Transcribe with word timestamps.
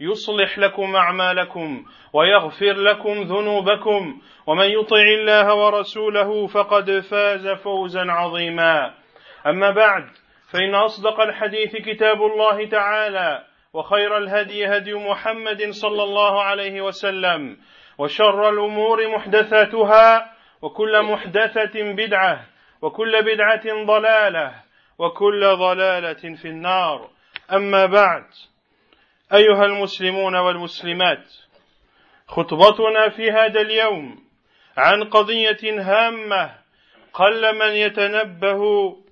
يصلح 0.00 0.58
لكم 0.58 0.96
أعمالكم 0.96 1.84
ويغفر 2.12 2.72
لكم 2.72 3.22
ذنوبكم 3.22 4.20
ومن 4.46 4.66
يطع 4.66 5.02
الله 5.18 5.54
ورسوله 5.54 6.46
فقد 6.46 7.00
فاز 7.00 7.48
فوزا 7.48 8.12
عظيما. 8.12 8.94
أما 9.46 9.70
بعد 9.70 10.04
فإن 10.52 10.74
أصدق 10.74 11.20
الحديث 11.20 11.76
كتاب 11.76 12.22
الله 12.22 12.68
تعالى 12.68 13.44
وخير 13.72 14.16
الهدي 14.16 14.66
هدي 14.66 14.94
محمد 14.94 15.70
صلى 15.70 16.02
الله 16.02 16.42
عليه 16.42 16.80
وسلم 16.80 17.56
وشر 17.98 18.48
الأمور 18.48 19.08
محدثاتها 19.08 20.32
وكل 20.62 21.02
محدثة 21.02 21.92
بدعة 21.92 22.44
وكل 22.82 23.22
بدعة 23.22 23.84
ضلالة 23.84 24.54
وكل 24.98 25.56
ضلالة 25.56 26.34
في 26.34 26.48
النار. 26.48 27.10
أما 27.52 27.86
بعد 27.86 28.24
أيها 29.32 29.64
المسلمون 29.64 30.36
والمسلمات 30.36 31.34
خطبتنا 32.28 33.08
في 33.08 33.30
هذا 33.30 33.60
اليوم 33.60 34.24
عن 34.76 35.04
قضية 35.04 35.58
هامة 35.64 36.54
قل 37.12 37.58
من 37.58 37.74
يتنبه 37.74 38.62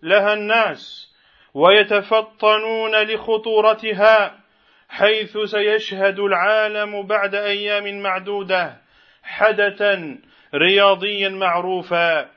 لها 0.02 0.34
الناس 0.34 1.12
ويتفطنون 1.54 3.02
لخطورتها 3.02 4.40
حيث 4.88 5.38
سيشهد 5.38 6.18
العالم 6.18 7.06
بعد 7.06 7.34
أيام 7.34 8.02
معدودة 8.02 8.76
حدثا 9.22 10.18
رياضيا 10.54 11.28
معروفا 11.28 12.30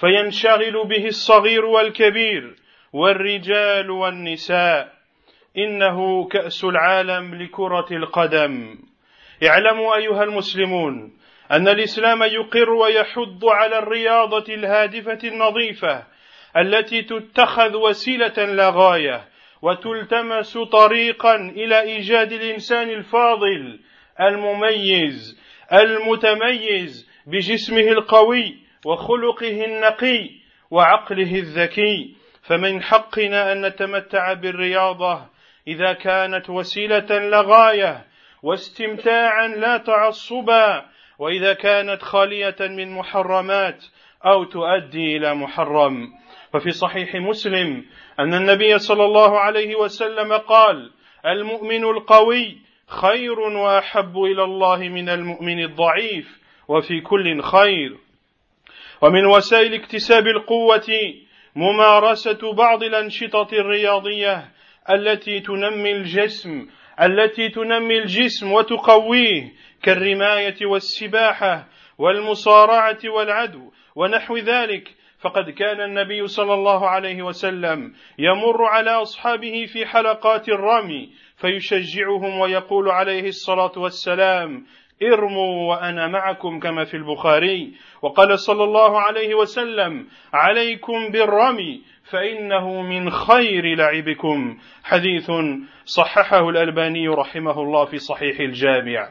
فينشغل 0.00 0.88
به 0.88 1.06
الصغير 1.06 1.64
والكبير 1.64 2.56
والرجال 2.92 3.90
والنساء. 3.90 4.97
إنه 5.56 6.28
كأس 6.28 6.64
العالم 6.64 7.34
لكرة 7.42 7.86
القدم. 7.92 8.78
اعلموا 9.44 9.96
أيها 9.96 10.22
المسلمون 10.24 11.12
أن 11.52 11.68
الإسلام 11.68 12.22
يقر 12.22 12.70
ويحض 12.70 13.44
على 13.44 13.78
الرياضة 13.78 14.54
الهادفة 14.54 15.18
النظيفة 15.28 16.04
التي 16.56 17.02
تتخذ 17.02 17.76
وسيلة 17.76 18.44
لا 18.44 18.70
غاية 18.74 19.24
وتلتمس 19.62 20.58
طريقا 20.58 21.34
إلى 21.36 21.80
إيجاد 21.80 22.32
الإنسان 22.32 22.90
الفاضل 22.90 23.80
المميز 24.20 25.40
المتميز 25.72 27.10
بجسمه 27.26 27.88
القوي 27.92 28.56
وخلقه 28.86 29.64
النقي 29.64 30.30
وعقله 30.70 31.34
الذكي. 31.34 32.14
فمن 32.42 32.82
حقنا 32.82 33.52
أن 33.52 33.66
نتمتع 33.66 34.32
بالرياضة 34.32 35.26
إذا 35.68 35.92
كانت 35.92 36.50
وسيلة 36.50 37.06
لغاية 37.10 38.04
واستمتاعا 38.42 39.48
لا 39.48 39.76
تعصبا 39.76 40.84
وإذا 41.18 41.52
كانت 41.52 42.02
خالية 42.02 42.56
من 42.60 42.90
محرمات 42.90 43.84
أو 44.26 44.44
تؤدي 44.44 45.16
إلى 45.16 45.34
محرم. 45.34 46.08
ففي 46.52 46.70
صحيح 46.70 47.14
مسلم 47.14 47.84
أن 48.20 48.34
النبي 48.34 48.78
صلى 48.78 49.04
الله 49.04 49.40
عليه 49.40 49.76
وسلم 49.76 50.32
قال 50.32 50.90
المؤمن 51.26 51.84
القوي 51.84 52.58
خير 52.86 53.40
وأحب 53.40 54.18
إلى 54.18 54.44
الله 54.44 54.78
من 54.78 55.08
المؤمن 55.08 55.64
الضعيف 55.64 56.40
وفي 56.68 57.00
كل 57.00 57.42
خير. 57.42 57.96
ومن 59.02 59.26
وسائل 59.26 59.74
اكتساب 59.74 60.26
القوة 60.26 61.14
ممارسة 61.56 62.52
بعض 62.52 62.82
الأنشطة 62.82 63.48
الرياضية 63.52 64.57
التي 64.90 65.40
تنمي 65.40 65.92
الجسم 65.92 66.66
التي 67.02 67.48
تنمي 67.48 67.98
الجسم 67.98 68.52
وتقويه 68.52 69.52
كالرماية 69.82 70.66
والسباحة 70.66 71.68
والمصارعة 71.98 72.98
والعدو 73.16 73.70
ونحو 73.96 74.36
ذلك. 74.36 74.88
فقد 75.20 75.50
كان 75.50 75.80
النبي 75.80 76.26
صلى 76.26 76.54
الله 76.54 76.88
عليه 76.88 77.22
وسلم 77.22 77.92
يمر 78.18 78.64
على 78.64 78.90
أصحابه 78.90 79.66
في 79.66 79.86
حلقات 79.86 80.48
الرمي 80.48 81.10
فيشجعهم 81.36 82.38
ويقول 82.40 82.90
عليه 82.90 83.28
الصلاة 83.28 83.72
والسلام 83.76 84.66
ارموا 85.02 85.70
وأنا 85.70 86.06
معكم 86.06 86.58
كما 86.60 86.84
في 86.84 86.96
البخاري. 86.96 87.72
وقال 88.02 88.38
صلى 88.38 88.64
الله 88.64 89.00
عليه 89.00 89.34
وسلم 89.34 90.06
عليكم 90.32 91.10
بالرمي 91.12 91.82
فإنه 92.10 92.82
من 92.82 93.10
خير 93.10 93.76
لعبكم. 93.76 94.58
حديث 94.84 95.30
صححه 95.84 96.48
الألباني 96.48 97.08
رحمه 97.08 97.62
الله 97.62 97.84
في 97.84 97.98
صحيح 97.98 98.40
الجامع. 98.40 99.08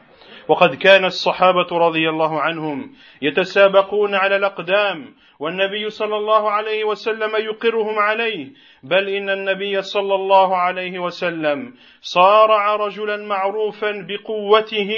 وقد 0.48 0.74
كان 0.74 1.04
الصحابة 1.04 1.66
رضي 1.72 2.08
الله 2.08 2.40
عنهم 2.40 2.92
يتسابقون 3.22 4.14
على 4.14 4.36
الأقدام 4.36 5.14
والنبي 5.38 5.90
صلى 5.90 6.16
الله 6.16 6.50
عليه 6.50 6.84
وسلم 6.84 7.36
يقرهم 7.36 7.98
عليه 7.98 8.52
بل 8.82 9.08
إن 9.08 9.30
النبي 9.30 9.82
صلى 9.82 10.14
الله 10.14 10.56
عليه 10.56 10.98
وسلم 10.98 11.74
صارع 12.00 12.76
رجلا 12.76 13.16
معروفا 13.16 14.06
بقوته 14.08 14.94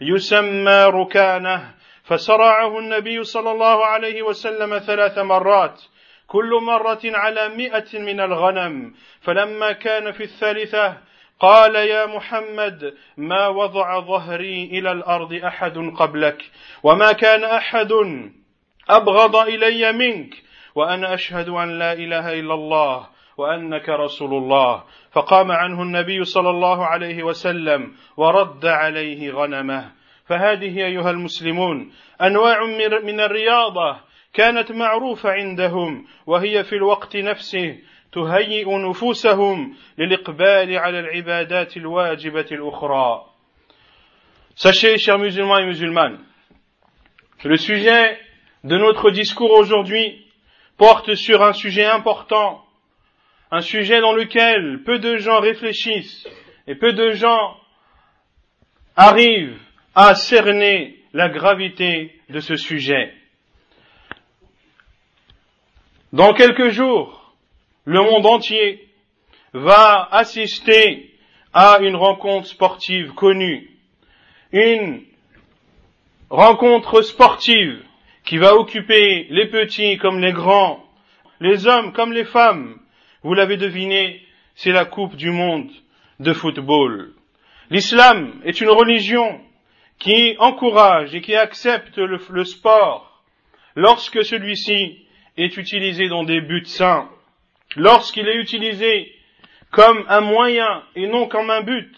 يسمى 0.00 0.84
ركانة 0.84 1.74
فصرعه 2.04 2.78
النبي 2.78 3.24
صلى 3.24 3.50
الله 3.50 3.86
عليه 3.86 4.22
وسلم 4.22 4.78
ثلاث 4.78 5.18
مرات 5.18 5.82
كل 6.26 6.50
مرة 6.62 7.00
على 7.04 7.48
مئة 7.48 7.98
من 7.98 8.20
الغنم 8.20 8.94
فلما 9.20 9.72
كان 9.72 10.12
في 10.12 10.22
الثالثة 10.22 10.96
قال 11.40 11.74
يا 11.74 12.06
محمد 12.06 12.94
ما 13.16 13.48
وضع 13.48 14.00
ظهري 14.00 14.64
إلى 14.64 14.92
الأرض 14.92 15.32
أحد 15.32 15.78
قبلك 15.96 16.50
وما 16.82 17.12
كان 17.12 17.44
أحد 17.44 17.92
أبغض 18.88 19.36
إلي 19.36 19.92
منك 19.92 20.34
وأنا 20.74 21.14
أشهد 21.14 21.48
أن 21.48 21.78
لا 21.78 21.92
إله 21.92 22.32
إلا 22.40 22.54
الله 22.54 23.06
وأنك 23.36 23.88
رسول 23.88 24.34
الله. 24.34 24.84
فقام 25.12 25.52
عنه 25.52 25.82
النبي 25.82 26.24
صلى 26.24 26.50
الله 26.50 26.86
عليه 26.86 27.22
وسلم 27.22 27.92
ورد 28.16 28.66
عليه 28.66 29.32
غنمه. 29.32 29.92
فهذه 30.28 30.86
أيها 30.86 31.10
المسلمون 31.10 31.92
أنواع 32.22 32.64
من 33.04 33.20
الرياضة 33.20 34.00
كانت 34.32 34.72
معروفة 34.72 35.30
عندهم 35.30 36.06
وهي 36.26 36.64
في 36.64 36.76
الوقت 36.76 37.16
نفسه 37.16 37.78
تهيئ 38.11 38.65
نفوسهم 38.77 39.75
للإقبال 39.97 40.77
على 40.77 40.99
العبادات 40.99 41.77
الواجبة 41.77 42.47
الأخرى 42.51 43.25
Sachez, 44.55 44.99
chers 44.99 45.17
musulmans 45.17 45.57
et 45.57 45.65
musulmanes, 45.65 46.19
que 47.39 47.47
le 47.47 47.57
sujet 47.57 48.19
de 48.63 48.77
notre 48.77 49.09
discours 49.09 49.51
aujourd'hui 49.51 50.27
porte 50.77 51.15
sur 51.15 51.41
un 51.41 51.53
sujet 51.53 51.85
important, 51.85 52.63
un 53.49 53.61
sujet 53.61 53.99
dans 53.99 54.13
lequel 54.13 54.83
peu 54.83 54.99
de 54.99 55.17
gens 55.17 55.39
réfléchissent 55.39 56.27
et 56.67 56.75
peu 56.75 56.93
de 56.93 57.11
gens 57.11 57.57
arrivent 58.95 59.59
à 59.95 60.13
cerner 60.13 60.99
la 61.13 61.29
gravité 61.29 62.19
de 62.29 62.39
ce 62.39 62.55
sujet. 62.55 63.13
Dans 66.11 66.33
quelques 66.33 66.69
jours, 66.69 67.16
le 67.88 68.02
monde 68.02 68.26
entier 68.26 68.86
va 69.54 70.06
assister 70.10 71.10
à 71.54 71.78
une 71.80 71.96
rencontre 71.96 72.46
sportive 72.46 73.14
connue, 73.14 73.70
une 74.52 75.04
rencontre 76.28 77.00
sportive 77.00 77.82
qui 78.26 78.36
va 78.36 78.56
occuper 78.56 79.26
les 79.30 79.46
petits 79.46 79.96
comme 79.96 80.20
les 80.20 80.34
grands, 80.34 80.84
les 81.40 81.66
hommes 81.66 81.94
comme 81.94 82.12
les 82.12 82.26
femmes, 82.26 82.78
vous 83.22 83.32
l'avez 83.32 83.56
deviné, 83.56 84.20
c'est 84.54 84.72
la 84.72 84.84
Coupe 84.84 85.16
du 85.16 85.30
monde 85.30 85.70
de 86.20 86.34
football. 86.34 87.14
L'islam 87.70 88.38
est 88.44 88.60
une 88.60 88.68
religion 88.68 89.40
qui 89.98 90.36
encourage 90.40 91.14
et 91.14 91.22
qui 91.22 91.34
accepte 91.34 91.96
le, 91.96 92.44
sport 92.44 93.24
lorsque 93.76 94.22
celui-ci 94.26 95.06
est 95.38 95.56
utilisé 95.56 96.08
dans 96.10 96.24
des 96.24 96.42
buts 96.42 96.66
sains, 96.66 97.08
lorsqu'il 97.76 98.28
est 98.28 98.36
utilisé 98.36 99.12
comme 99.70 100.04
un 100.08 100.20
moyen 100.20 100.82
et 100.96 101.06
non 101.06 101.28
comme 101.28 101.50
un 101.50 101.62
but, 101.62 101.94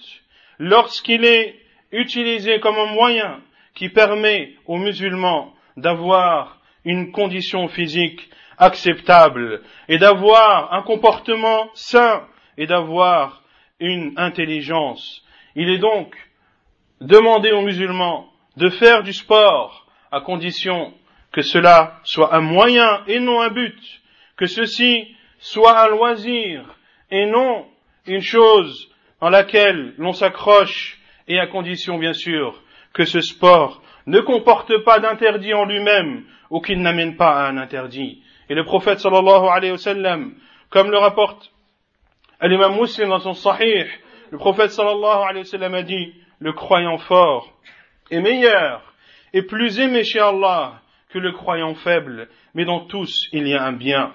lorsqu'il 0.58 1.24
est 1.24 1.56
utilisé 1.92 2.60
comme 2.60 2.76
un 2.76 2.92
moyen 2.92 3.40
qui 3.74 3.88
permet 3.88 4.54
aux 4.66 4.78
musulmans 4.78 5.54
d'avoir 5.76 6.58
une 6.84 7.12
condition 7.12 7.68
physique 7.68 8.28
acceptable 8.58 9.62
et 9.88 9.98
d'avoir 9.98 10.72
un 10.74 10.82
comportement 10.82 11.70
sain 11.74 12.26
et 12.58 12.66
d'avoir 12.66 13.42
une 13.78 14.12
intelligence. 14.16 15.24
Il 15.56 15.70
est 15.70 15.78
donc 15.78 16.14
demandé 17.00 17.50
aux 17.52 17.62
musulmans 17.62 18.28
de 18.56 18.68
faire 18.68 19.02
du 19.02 19.12
sport 19.12 19.86
à 20.12 20.20
condition 20.20 20.92
que 21.32 21.42
cela 21.42 22.00
soit 22.04 22.34
un 22.34 22.40
moyen 22.40 23.02
et 23.06 23.20
non 23.20 23.40
un 23.40 23.48
but, 23.48 23.80
que 24.36 24.46
ceci 24.46 25.14
soit 25.40 25.82
un 25.82 25.88
loisir 25.88 26.76
et 27.10 27.26
non 27.26 27.66
une 28.06 28.22
chose 28.22 28.88
dans 29.20 29.30
laquelle 29.30 29.94
l'on 29.98 30.12
s'accroche 30.12 30.98
et 31.28 31.38
à 31.38 31.46
condition 31.46 31.98
bien 31.98 32.12
sûr 32.12 32.62
que 32.92 33.04
ce 33.04 33.20
sport 33.20 33.82
ne 34.06 34.20
comporte 34.20 34.84
pas 34.84 34.98
d'interdit 35.00 35.54
en 35.54 35.64
lui-même 35.64 36.24
ou 36.50 36.60
qu'il 36.60 36.80
n'amène 36.80 37.16
pas 37.16 37.32
à 37.32 37.48
un 37.48 37.56
interdit. 37.56 38.22
Et 38.48 38.54
le 38.54 38.64
prophète 38.64 38.98
sallallahu 38.98 39.48
alayhi 39.48 39.72
wa 39.72 39.78
sallam, 39.78 40.34
comme 40.70 40.90
le 40.90 40.98
rapporte 40.98 41.52
l'imam 42.42 42.78
muslim 42.78 43.08
dans 43.08 43.20
son 43.20 43.34
sahih, 43.34 43.86
le 44.30 44.38
prophète 44.38 44.70
sallallahu 44.70 45.22
alayhi 45.28 45.44
wa 45.44 45.44
sallam 45.44 45.74
a 45.74 45.82
dit, 45.82 46.14
le 46.38 46.52
croyant 46.52 46.98
fort 46.98 47.52
est 48.10 48.20
meilleur 48.20 48.94
et 49.32 49.42
plus 49.42 49.78
aimé 49.78 50.04
chez 50.04 50.20
Allah 50.20 50.80
que 51.10 51.18
le 51.18 51.32
croyant 51.32 51.74
faible, 51.74 52.28
mais 52.54 52.64
dans 52.64 52.86
tous 52.86 53.28
il 53.32 53.46
y 53.46 53.54
a 53.54 53.62
un 53.62 53.72
bien. 53.72 54.12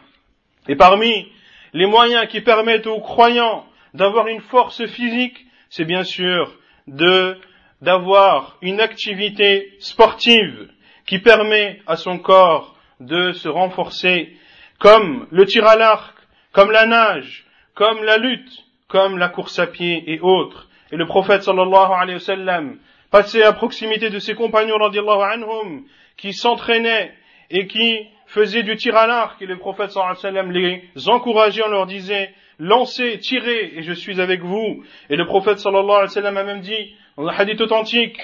Et 0.67 0.75
parmi 0.75 1.27
les 1.73 1.85
moyens 1.85 2.27
qui 2.27 2.41
permettent 2.41 2.87
aux 2.87 3.01
croyants 3.01 3.65
d'avoir 3.93 4.27
une 4.27 4.41
force 4.41 4.85
physique, 4.85 5.45
c'est 5.69 5.85
bien 5.85 6.03
sûr 6.03 6.53
de 6.87 7.37
d'avoir 7.81 8.57
une 8.61 8.79
activité 8.79 9.73
sportive 9.79 10.69
qui 11.05 11.19
permet 11.19 11.81
à 11.85 11.97
son 11.97 12.17
corps 12.17 12.75
de 12.99 13.33
se 13.33 13.49
renforcer, 13.49 14.33
comme 14.79 15.27
le 15.29 15.45
tir 15.45 15.67
à 15.67 15.75
l'arc, 15.75 16.15
comme 16.51 16.71
la 16.71 16.85
nage, 16.85 17.45
comme 17.75 18.03
la 18.03 18.17
lutte, 18.17 18.65
comme 18.87 19.17
la 19.17 19.29
course 19.29 19.59
à 19.59 19.67
pied 19.67 20.03
et 20.07 20.19
autres. 20.21 20.67
Et 20.91 20.95
le 20.95 21.05
prophète 21.05 21.43
sallallahu 21.43 21.91
alayhi 21.91 22.15
wa 22.15 22.19
sallam 22.19 22.77
passait 23.11 23.43
à 23.43 23.53
proximité 23.53 24.09
de 24.09 24.19
ses 24.19 24.35
compagnons 24.35 24.77
anhum 24.77 25.83
qui 26.17 26.33
s'entraînaient 26.33 27.13
et 27.49 27.67
qui 27.67 28.07
faisaient 28.27 28.63
du 28.63 28.75
tir 28.75 28.95
à 28.95 29.07
l'arc 29.07 29.41
et 29.41 29.45
le 29.45 29.57
prophète 29.57 29.91
sallallahu 29.91 30.17
alayhi 30.17 30.25
wa 30.25 30.41
sallam 30.43 30.51
les 30.51 31.09
encourageait, 31.09 31.63
on 31.63 31.69
leur 31.69 31.85
disait 31.85 32.33
lancez, 32.59 33.19
tirez 33.19 33.73
et 33.75 33.83
je 33.83 33.93
suis 33.93 34.21
avec 34.21 34.41
vous. 34.41 34.83
Et 35.09 35.15
le 35.15 35.25
prophète 35.25 35.59
sallallahu 35.59 35.89
alayhi 35.89 36.03
wa 36.03 36.07
sallam 36.07 36.37
a 36.37 36.43
même 36.43 36.61
dit 36.61 36.95
dans 37.17 37.27
un 37.27 37.33
hadith 37.33 37.61
authentique 37.61 38.17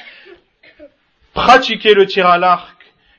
pratiquez 1.33 1.94
le 1.94 2.06
tir 2.06 2.27
à 2.27 2.38
l'arc 2.38 2.77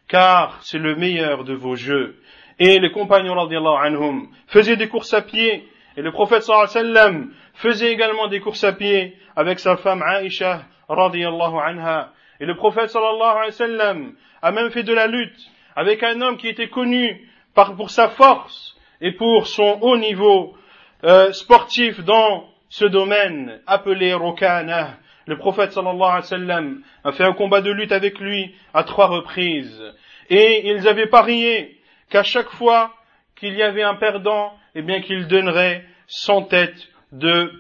car 0.08 0.58
c'est 0.62 0.79
le 0.79 0.94
meilleur 0.96 1.44
de 1.44 1.55
vos 1.55 1.76
jeux. 1.76 2.17
Et 2.58 2.79
les 2.79 2.90
compagnons 2.90 3.37
anhum 3.38 4.28
faisaient 4.46 4.76
des 4.76 4.88
courses 4.88 5.14
à 5.14 5.23
pied 5.23 5.67
et 5.96 6.02
le 6.02 6.12
prophète 6.12 6.43
sallallahu 6.43 6.69
alayhi 6.70 6.88
wa 6.88 6.94
sallam 6.94 7.35
faisait 7.55 7.93
également 7.93 8.28
des 8.28 8.40
courses 8.40 8.64
à 8.64 8.73
pied 8.73 9.17
avec 9.37 9.58
sa 9.58 9.76
femme 9.76 10.02
Aïcha 10.02 10.64
radiallahu 10.88 11.56
anha. 11.64 12.12
Et 12.40 12.46
le 12.46 12.55
prophète 12.56 12.90
sallallahu 12.90 13.31
alayhi 13.31 13.46
wa 13.46 13.52
sallam 13.52 14.12
a 14.43 14.52
même 14.52 14.70
fait 14.70 14.82
de 14.82 14.93
la 14.93 15.06
lutte 15.06 15.38
avec 15.77 16.03
un 16.03 16.21
homme 16.21 16.37
qui 16.37 16.49
était 16.49 16.69
connu 16.69 17.29
par, 17.55 17.77
pour 17.77 17.91
sa 17.91 18.09
force 18.09 18.77
et 19.01 19.13
pour 19.13 19.47
son 19.47 19.79
haut 19.81 19.97
niveau 19.97 20.57
euh, 21.05 21.33
sportif 21.33 22.01
dans 22.05 22.49
ce 22.69 22.85
domaine 22.85 23.61
appelé 23.67 24.15
Rokana. 24.15 24.97
Le 25.27 25.37
prophète 25.37 25.73
sallallahu 25.73 26.03
alayhi 26.03 26.17
wa 26.17 26.23
sallam 26.23 26.83
a 27.05 27.13
fait 27.13 27.25
un 27.25 27.33
combat 27.33 27.61
de 27.61 27.71
lutte 27.71 27.93
avec 27.93 28.19
lui 28.19 28.55
à 28.75 28.85
trois 28.85 29.07
reprises. 29.07 29.83
Et 30.31 30.69
ils 30.71 30.89
avaient 30.89 31.07
parié 31.07 31.79
qu'à 32.11 32.23
chaque 32.23 32.51
fois 32.51 32.93
qu'il 33.37 33.55
y 33.55 33.63
avait 33.63 33.83
un 33.83 33.95
perdant, 33.95 34.55
eh 34.75 34.83
bien 34.83 35.01
qu'il 35.01 35.27
donnerait 35.27 35.85
100 36.07 36.43
têtes 36.45 36.89
de, 37.13 37.53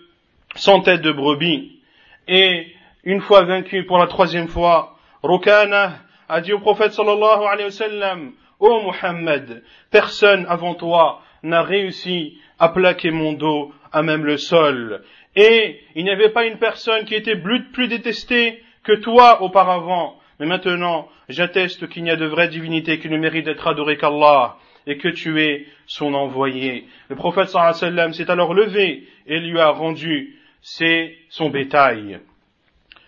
100 0.54 0.82
têtes 0.82 1.02
de 1.02 1.12
brebis. 1.12 1.80
Et 2.28 2.72
une 3.04 3.20
fois 3.20 3.42
vaincu 3.42 3.84
pour 3.84 3.98
la 3.98 4.06
troisième 4.06 4.48
fois, 4.48 4.96
Rokana 5.22 5.94
a 6.32 6.40
dit 6.40 6.54
au 6.54 6.60
prophète 6.60 6.92
sallallahu 6.92 7.44
alayhi 7.44 7.66
wa 7.66 7.70
sallam, 7.70 8.32
Ô 8.58 8.80
Muhammad, 8.80 9.62
personne 9.90 10.46
avant 10.48 10.74
toi 10.74 11.20
n'a 11.42 11.62
réussi 11.62 12.38
à 12.58 12.70
plaquer 12.70 13.10
mon 13.10 13.34
dos 13.34 13.70
à 13.92 14.02
même 14.02 14.24
le 14.24 14.38
sol. 14.38 15.02
Et 15.36 15.80
il 15.94 16.04
n'y 16.04 16.10
avait 16.10 16.30
pas 16.30 16.46
une 16.46 16.58
personne 16.58 17.04
qui 17.04 17.14
était 17.14 17.36
plus, 17.36 17.86
détestée 17.86 18.62
que 18.82 18.94
toi 18.94 19.42
auparavant. 19.42 20.18
Mais 20.40 20.46
maintenant, 20.46 21.08
j'atteste 21.28 21.88
qu'il 21.88 22.02
n'y 22.02 22.10
a 22.10 22.16
de 22.16 22.26
vraie 22.26 22.48
divinité 22.48 22.98
qui 22.98 23.10
ne 23.10 23.18
mérite 23.18 23.44
d'être 23.44 23.68
adorée 23.68 23.98
qu'Allah 23.98 24.56
et 24.86 24.96
que 24.96 25.08
tu 25.08 25.38
es 25.42 25.66
son 25.86 26.14
envoyé. 26.14 26.86
Le 27.10 27.16
prophète 27.16 27.48
sallallahu 27.48 27.74
alayhi 27.74 27.84
wa 27.84 27.90
sallam 27.90 28.12
s'est 28.14 28.30
alors 28.30 28.54
levé 28.54 29.06
et 29.26 29.38
lui 29.38 29.60
a 29.60 29.68
rendu 29.68 30.38
c'est 30.62 31.14
son 31.28 31.50
bétail. 31.50 32.20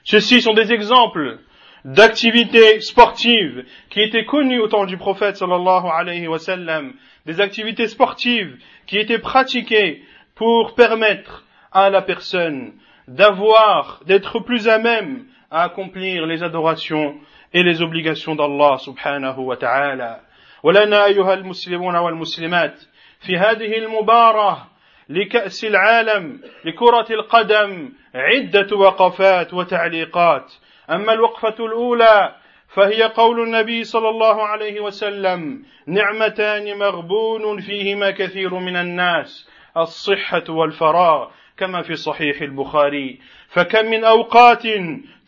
Ceux-ci 0.03 0.43
sont 0.43 0.53
des 0.53 0.73
exemples 0.73 1.39
d'activités 1.86 2.82
sportives 2.82 3.64
qui 3.90 4.02
étaient 4.02 4.26
connues 4.26 4.60
au 4.60 4.68
temps 4.68 4.86
du 4.86 4.98
prophète 4.98 5.38
sallallahu 5.38 5.88
alayhi 5.92 6.28
wa 6.28 6.40
sallam, 6.40 6.94
des 7.26 7.40
activités 7.42 7.88
sportives 7.88 8.58
qui 8.86 8.98
étaient 8.98 9.20
pratiquées 9.20 10.04
pour 10.36 10.76
permettre 10.76 11.46
à 11.72 11.90
la 11.90 12.02
personne 12.02 12.74
d'avoir, 13.08 14.02
d'être 14.06 14.40
plus 14.40 14.68
à 14.68 14.78
même 14.78 15.26
à 15.52 15.64
accomplir 15.64 16.26
les 16.26 16.44
adorations 16.44 17.16
et 17.54 17.64
les 17.64 17.82
obligations 17.82 18.36
d'Allah 18.36 18.78
subhanahu 18.78 19.40
wa 19.40 19.58
ta'ala. 19.58 20.22
ولنا 20.64 21.06
أيها 21.06 21.34
المسلمون 21.34 21.96
والمسلمات 21.96 22.84
في 23.20 23.38
هذه 23.38 23.78
المباراة 23.78 24.68
لكأس 25.10 25.66
العالم 25.66 26.42
لكرة 26.66 27.06
القدم 27.10 27.90
عدة 28.16 28.78
وقفات 28.78 29.54
وتعليقات 29.54 30.54
أما 30.91 31.13
الوقفة 31.13 31.65
الأولى 31.67 32.35
فهي 32.69 33.03
قول 33.03 33.41
النبي 33.41 33.85
صلى 33.85 34.09
الله 34.09 34.43
عليه 34.43 34.81
وسلم 34.81 35.65
نعمتان 35.87 36.79
مغبون 36.79 37.61
فيهما 37.61 38.11
كثير 38.11 38.55
من 38.55 38.77
الناس 38.77 39.49
الصحة 39.77 40.45
والفراغ 40.49 41.31
كما 41.57 41.83
في 41.83 41.95
صحيح 41.95 42.41
البخاري. 42.41 43.21
فكم 43.49 43.87
من 43.87 44.05
أوقات 44.05 44.63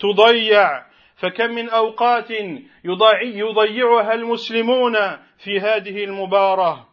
تضيع 0.01 0.87
فكم 1.17 1.51
من 1.51 1.69
أوقات 1.69 2.31
يضيعها 2.85 4.15
المسلمون 4.15 4.97
في 5.39 5.61
هذه 5.61 6.05
المباراة. 6.05 6.87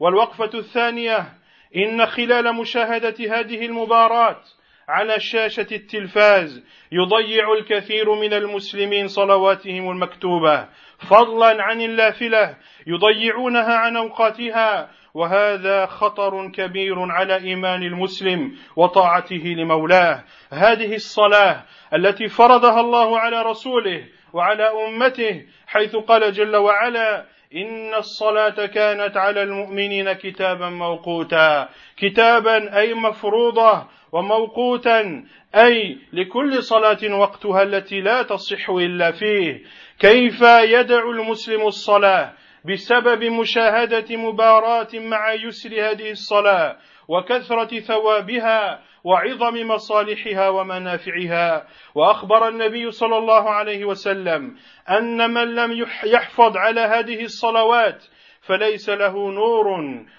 والوقفة 0.00 0.50
الثانية 0.54 1.32
إن 1.76 2.06
خلال 2.06 2.54
مشاهدة 2.54 3.14
هذه 3.18 3.66
المباراة 3.66 4.40
على 4.88 5.20
شاشة 5.20 5.66
التلفاز. 5.72 6.64
يضيع 6.92 7.52
الكثير 7.52 8.14
من 8.14 8.32
المسلمين 8.32 9.06
صلواتهم 9.06 9.90
المكتوبة. 9.90 10.68
فضلا 10.98 11.62
عن 11.62 11.80
اللافلة. 11.80 12.56
يضيعونها 12.86 13.74
عن 13.74 13.96
أوقاتها. 13.96 14.90
وهذا 15.14 15.86
خطر 15.86 16.50
كبير 16.50 17.00
على 17.00 17.36
إيمان 17.36 17.82
المسلم 17.82 18.56
وطاعته 18.76 19.54
لمولاه. 19.58 20.24
هذه 20.52 20.94
الصلاة 20.94 21.64
التي 21.94 22.28
فرضها 22.28 22.80
الله 22.80 23.18
على 23.18 23.42
رسوله 23.42 24.04
وعلى 24.32 24.70
أمته 24.86 25.46
حيث 25.66 25.96
قال 25.96 26.32
جل 26.32 26.56
وعلا 26.56 27.26
إن 27.54 27.94
الصلاة 27.94 28.66
كانت 28.66 29.16
على 29.16 29.42
المؤمنين 29.42 30.12
كتابا 30.12 30.68
موقوتا. 30.68 31.68
كتابا 31.96 32.78
أي 32.78 32.94
مفروضة 32.94 33.86
وموقوتا 34.12 35.24
أي 35.54 35.98
لكل 36.12 36.62
صلاة 36.62 37.14
وقتها 37.18 37.62
التي 37.62 38.00
لا 38.00 38.22
تصح 38.22 38.70
إلا 38.70 39.10
فيه. 39.10 39.62
كيف 39.98 40.42
يدع 40.62 41.10
المسلم 41.10 41.66
الصلاة؟ 41.66 42.32
بسبب 42.64 43.24
مشاهدة 43.24 44.16
مباراة 44.16 44.88
مع 44.94 45.32
يسر 45.32 45.70
هذه 45.70 46.10
الصلاة 46.10 46.76
وكثرة 47.08 47.80
ثوابها 47.80 48.80
وعظم 49.04 49.66
مصالحها 49.68 50.48
ومنافعها. 50.48 51.66
وأخبر 51.94 52.48
النبي 52.48 52.90
صلى 52.90 53.18
الله 53.18 53.50
عليه 53.50 53.84
وسلم 53.84 54.56
أن 54.90 55.34
من 55.34 55.54
لم 55.54 55.86
يحفظ 56.04 56.56
على 56.56 56.80
هذه 56.80 57.22
الصلوات 57.22 58.04
فليس 58.40 58.88
له 58.88 59.32
نور 59.32 59.66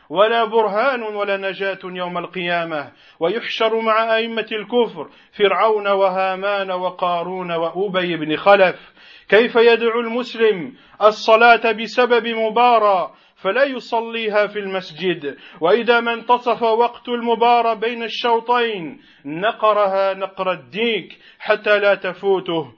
ولا 0.10 0.46
برهان 0.46 1.04
ولا 1.04 1.38
نجاة 1.38 1.80
يوم 1.84 2.18
القيامة. 2.18 2.92
ويحشر 3.20 3.80
مع 3.80 4.16
أئمة 4.16 4.48
الكفر 4.52 5.10
فرعون 5.38 5.88
وهامان 5.88 6.72
وقارون 6.72 7.52
وأبي 7.52 8.18
بن 8.18 8.36
خلف. 8.36 8.94
كيف 9.30 9.56
يدعو 9.56 10.00
المسلم 10.00 10.74
الصلاة 11.02 11.72
بسبب 11.72 12.28
مبارى 12.28 13.12
فلا 13.36 13.64
يصليها 13.64 14.48
في 14.48 14.60
المسجد. 14.60 15.38
وإذا 15.62 16.00
ما 16.00 16.14
انتصف 16.14 16.64
وقت 16.64 17.10
المباراة 17.10 17.74
بين 17.74 18.04
الشوطين 18.04 19.02
نقرها 19.26 20.14
نقر 20.14 20.52
الديك 20.52 21.18
حتى 21.40 21.80
لا 21.80 21.96
تفوته 21.96 22.72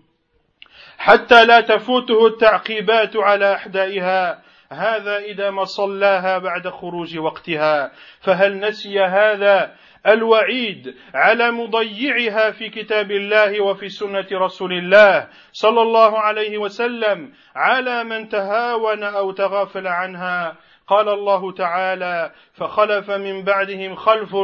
حتى 0.98 1.46
لا 1.46 1.62
تفوته 1.62 2.28
التعقيبات 2.28 3.18
على 3.18 3.54
أحدائها. 3.54 4.43
هذا 4.74 5.18
إذا 5.18 5.50
ما 5.50 5.64
صلاها 5.64 6.38
بعد 6.38 6.68
خروج 6.68 7.18
وقتها 7.18 7.92
فهل 8.22 8.60
نسي 8.60 9.00
هذا 9.00 9.76
الوعيد 10.08 10.96
على 11.14 11.52
مضيعها 11.52 12.52
في 12.52 12.70
كتاب 12.70 13.12
الله 13.12 13.62
وفي 13.62 13.90
سنة 13.90 14.28
رسول 14.34 14.74
الله 14.74 15.28
صلى 15.52 15.82
الله 15.82 16.20
عليه 16.20 16.58
وسلم 16.58 17.34
على 17.56 18.04
من 18.04 18.30
تهاون 18.30 19.04
أو 19.04 19.32
تغافل 19.32 19.88
عنها؟ 19.88 20.58
قال 20.88 21.10
الله 21.10 21.52
تعالى 21.52 22.32
فخلف 22.54 23.12
من 23.12 23.44
بعدهم 23.44 23.96
خلف 23.96 24.36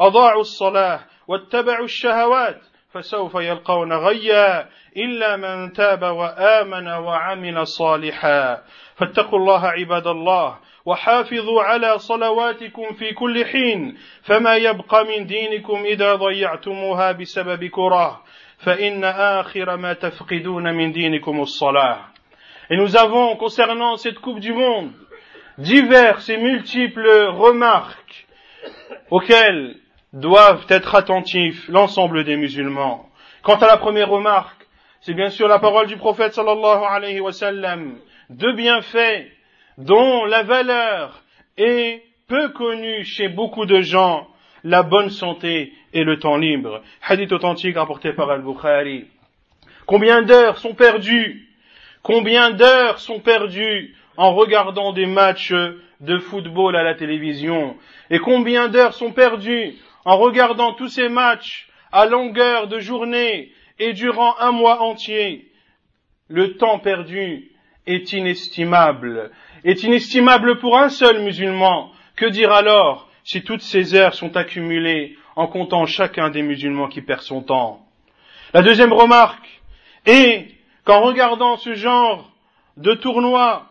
أضاعوا 0.00 0.40
الصلاة 0.40 1.00
واتبعوا 1.28 1.84
الشهوات. 1.84 2.60
فسوف 2.94 3.34
يلقون 3.34 3.92
غيا 3.92 4.68
إلا 4.96 5.36
من 5.36 5.72
تاب 5.72 6.02
وآمن 6.02 6.88
وعمل 6.88 7.66
صالحا. 7.66 8.62
فاتقوا 8.96 9.38
الله 9.38 9.66
عباد 9.66 10.06
الله 10.06 10.58
وحافظوا 10.86 11.62
على 11.62 11.98
صلواتكم 11.98 12.92
في 12.92 13.12
كل 13.12 13.44
حين 13.44 13.96
فما 14.22 14.56
يبقى 14.56 15.04
من 15.04 15.26
دينكم 15.26 15.84
إذا 15.84 16.14
ضيعتموها 16.14 17.12
بسبب 17.12 17.64
كره. 17.64 18.22
فإن 18.58 19.04
آخر 19.04 19.76
ما 19.76 19.92
تفقدون 19.92 20.74
من 20.74 20.92
دينكم 20.92 21.40
الصلاة. 21.40 21.98
Et 22.70 22.76
nous 22.76 22.96
avons, 22.96 23.36
concernant 23.36 23.96
cette 23.96 24.18
Coupe 24.20 24.40
du 24.40 24.52
Monde, 24.52 24.92
diverses 25.58 26.30
et 26.30 26.38
multiples 26.38 27.26
remarques 27.28 28.26
auxquelles 29.10 29.76
doivent 30.14 30.64
être 30.68 30.94
attentifs 30.94 31.68
l'ensemble 31.68 32.24
des 32.24 32.36
musulmans. 32.36 33.10
Quant 33.42 33.56
à 33.56 33.66
la 33.66 33.76
première 33.76 34.08
remarque, 34.08 34.66
c'est 35.00 35.12
bien 35.12 35.28
sûr 35.28 35.48
la 35.48 35.58
parole 35.58 35.86
du 35.86 35.96
prophète 35.96 36.32
sallallahu 36.32 36.82
alayhi 36.88 37.20
wa 37.20 37.32
sallam, 37.32 37.98
de 38.30 38.52
bienfaits 38.52 39.26
dont 39.76 40.24
la 40.24 40.44
valeur 40.44 41.22
est 41.58 42.02
peu 42.28 42.48
connue 42.50 43.04
chez 43.04 43.28
beaucoup 43.28 43.66
de 43.66 43.80
gens, 43.80 44.28
la 44.62 44.82
bonne 44.82 45.10
santé 45.10 45.72
et 45.92 46.04
le 46.04 46.18
temps 46.18 46.36
libre. 46.36 46.80
Hadith 47.02 47.32
authentique 47.32 47.76
rapporté 47.76 48.12
par 48.12 48.30
Al-Bukhari. 48.30 49.06
Combien 49.84 50.22
d'heures 50.22 50.58
sont 50.58 50.74
perdues? 50.74 51.48
Combien 52.02 52.50
d'heures 52.50 52.98
sont 52.98 53.18
perdues 53.18 53.94
en 54.16 54.32
regardant 54.32 54.92
des 54.92 55.06
matchs 55.06 55.52
de 56.00 56.18
football 56.18 56.76
à 56.76 56.84
la 56.84 56.94
télévision? 56.94 57.76
Et 58.10 58.20
combien 58.20 58.68
d'heures 58.68 58.94
sont 58.94 59.12
perdues 59.12 59.74
en 60.04 60.16
regardant 60.18 60.74
tous 60.74 60.88
ces 60.88 61.08
matchs 61.08 61.68
à 61.92 62.06
longueur 62.06 62.68
de 62.68 62.78
journée 62.78 63.52
et 63.78 63.92
durant 63.92 64.38
un 64.38 64.52
mois 64.52 64.82
entier 64.82 65.50
Le 66.28 66.56
temps 66.56 66.78
perdu 66.78 67.50
est 67.86 68.12
inestimable. 68.12 69.30
Est 69.64 69.82
inestimable 69.82 70.58
pour 70.58 70.78
un 70.78 70.88
seul 70.88 71.22
musulman. 71.22 71.90
Que 72.16 72.26
dire 72.26 72.52
alors 72.52 73.08
si 73.24 73.42
toutes 73.42 73.62
ces 73.62 73.94
heures 73.94 74.14
sont 74.14 74.36
accumulées 74.36 75.16
en 75.36 75.46
comptant 75.46 75.86
chacun 75.86 76.30
des 76.30 76.42
musulmans 76.42 76.88
qui 76.88 77.02
perd 77.02 77.20
son 77.20 77.42
temps? 77.42 77.80
La 78.52 78.62
deuxième 78.62 78.92
remarque 78.92 79.60
est 80.06 80.48
qu'en 80.84 81.00
regardant 81.00 81.56
ce 81.56 81.74
genre 81.74 82.30
de 82.76 82.94
tournoi 82.94 83.66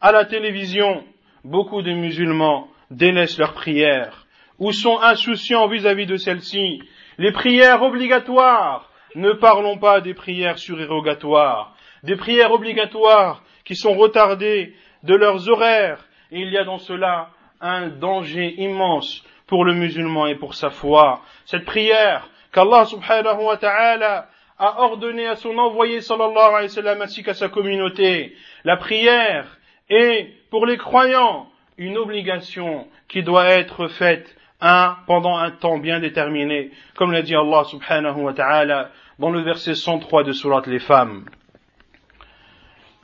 à 0.00 0.12
la 0.12 0.24
télévision, 0.24 1.04
beaucoup 1.44 1.82
de 1.82 1.92
musulmans 1.92 2.68
délaissent 2.90 3.38
leurs 3.38 3.54
prières 3.54 4.21
ou 4.62 4.70
sont 4.70 5.00
insouciants 5.00 5.66
vis-à-vis 5.66 6.06
de 6.06 6.16
celles-ci. 6.16 6.80
Les 7.18 7.32
prières 7.32 7.82
obligatoires, 7.82 8.92
ne 9.16 9.32
parlons 9.32 9.76
pas 9.76 10.00
des 10.00 10.14
prières 10.14 10.56
surérogatoires, 10.56 11.74
des 12.04 12.14
prières 12.14 12.52
obligatoires 12.52 13.42
qui 13.64 13.74
sont 13.74 13.94
retardées 13.94 14.72
de 15.02 15.16
leurs 15.16 15.48
horaires. 15.48 16.06
Et 16.30 16.42
il 16.42 16.52
y 16.52 16.58
a 16.58 16.62
dans 16.62 16.78
cela 16.78 17.30
un 17.60 17.88
danger 17.88 18.54
immense 18.58 19.24
pour 19.48 19.64
le 19.64 19.74
musulman 19.74 20.28
et 20.28 20.36
pour 20.36 20.54
sa 20.54 20.70
foi. 20.70 21.22
Cette 21.44 21.64
prière 21.64 22.30
qu'Allah 22.52 22.84
subhanahu 22.84 23.42
wa 23.42 23.56
ta'ala 23.56 24.28
a 24.60 24.80
ordonné 24.80 25.26
à 25.26 25.34
son 25.34 25.58
envoyé 25.58 26.00
sallallahu 26.00 26.38
alayhi 26.38 26.68
wa 26.68 26.68
sallam 26.68 27.02
ainsi 27.02 27.24
qu'à 27.24 27.34
sa 27.34 27.48
communauté. 27.48 28.36
La 28.62 28.76
prière 28.76 29.58
est 29.90 30.28
pour 30.50 30.66
les 30.66 30.76
croyants 30.76 31.48
une 31.78 31.98
obligation 31.98 32.86
qui 33.08 33.24
doit 33.24 33.48
être 33.48 33.88
faite 33.88 34.36
un, 34.62 34.96
pendant 35.06 35.36
un 35.36 35.50
temps 35.50 35.78
bien 35.78 36.00
déterminé, 36.00 36.70
comme 36.96 37.12
l'a 37.12 37.22
dit 37.22 37.34
Allah 37.34 37.64
subhanahu 37.64 38.20
wa 38.20 38.32
ta'ala 38.32 38.90
dans 39.18 39.30
le 39.30 39.42
verset 39.42 39.74
103 39.74 40.24
de 40.24 40.32
Surat 40.32 40.62
les 40.66 40.78
femmes. 40.78 41.26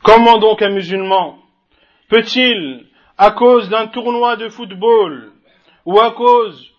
Comment 0.02 0.38
donc 0.38 0.62
un 0.62 0.70
musulman 0.70 1.38
peut-il, 2.08 2.86
à 3.18 3.32
cause 3.32 3.68
d'un 3.68 3.88
tournoi 3.88 4.36
de 4.36 4.48
football 4.48 5.32
ou 5.84 5.98
à 6.00 6.12
cause 6.12 6.72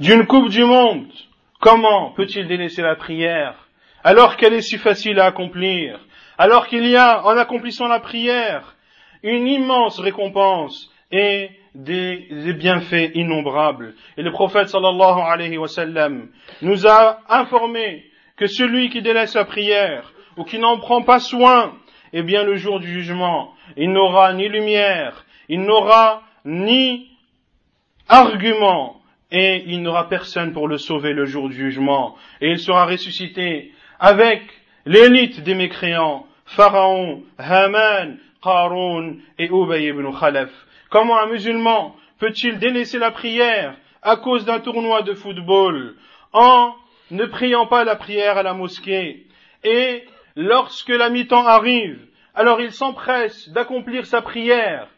d'une 0.00 0.26
Coupe 0.26 0.48
du 0.48 0.64
Monde, 0.64 1.12
comment 1.60 2.12
peut-il 2.12 2.48
délaisser 2.48 2.82
la 2.82 2.96
prière 2.96 3.68
alors 4.04 4.36
qu'elle 4.36 4.54
est 4.54 4.62
si 4.62 4.78
facile 4.78 5.20
à 5.20 5.26
accomplir, 5.26 6.00
alors 6.38 6.66
qu'il 6.66 6.86
y 6.86 6.96
a, 6.96 7.24
en 7.24 7.36
accomplissant 7.36 7.86
la 7.86 8.00
prière, 8.00 8.74
une 9.22 9.46
immense 9.46 10.00
récompense 10.00 10.90
et 11.10 11.50
des, 11.74 12.52
bienfaits 12.54 13.12
innombrables. 13.14 13.94
Et 14.16 14.22
le 14.22 14.30
prophète 14.30 14.68
sallallahu 14.68 15.20
alayhi 15.20 15.58
wa 15.58 15.68
sallam 15.68 16.28
nous 16.60 16.86
a 16.86 17.20
informé 17.28 18.04
que 18.36 18.46
celui 18.46 18.90
qui 18.90 19.02
délaisse 19.02 19.34
la 19.34 19.44
prière 19.44 20.12
ou 20.36 20.44
qui 20.44 20.58
n'en 20.58 20.78
prend 20.78 21.02
pas 21.02 21.20
soin 21.20 21.72
eh 22.12 22.22
bien 22.22 22.44
le 22.44 22.56
jour 22.56 22.78
du 22.78 22.92
jugement, 22.92 23.54
il 23.76 23.90
n'aura 23.90 24.34
ni 24.34 24.48
lumière, 24.48 25.24
il 25.48 25.62
n'aura 25.62 26.22
ni 26.44 27.08
argument, 28.08 29.00
et 29.30 29.64
il 29.66 29.80
n'aura 29.82 30.08
personne 30.08 30.52
pour 30.52 30.68
le 30.68 30.76
sauver 30.76 31.14
le 31.14 31.24
jour 31.24 31.48
du 31.48 31.56
jugement, 31.56 32.16
et 32.40 32.50
il 32.50 32.58
sera 32.58 32.84
ressuscité 32.84 33.72
avec 33.98 34.42
l'élite 34.84 35.42
des 35.42 35.54
mécréants, 35.54 36.26
Pharaon, 36.44 37.22
Haman, 37.38 38.18
Qarun 38.42 39.16
et 39.38 39.46
Ubay 39.46 39.86
ibn 39.86 40.12
Khalaf. 40.12 40.50
Comment 40.92 41.18
un 41.18 41.26
musulman 41.26 41.96
peut-il 42.18 42.58
délaisser 42.58 42.98
la 42.98 43.10
prière 43.10 43.74
à 44.02 44.16
cause 44.16 44.44
d'un 44.44 44.60
tournoi 44.60 45.00
de 45.00 45.14
football 45.14 45.96
en 46.34 46.74
ne 47.10 47.24
priant 47.24 47.66
pas 47.66 47.84
la 47.84 47.96
prière 47.96 48.36
à 48.36 48.42
la 48.42 48.52
mosquée? 48.52 49.24
Et 49.64 50.04
lorsque 50.36 50.90
la 50.90 51.08
mi-temps 51.08 51.46
arrive, 51.46 51.98
alors 52.34 52.60
il 52.60 52.72
s'empresse 52.72 53.48
d'accomplir 53.48 54.04
sa 54.04 54.20
prière 54.20 54.88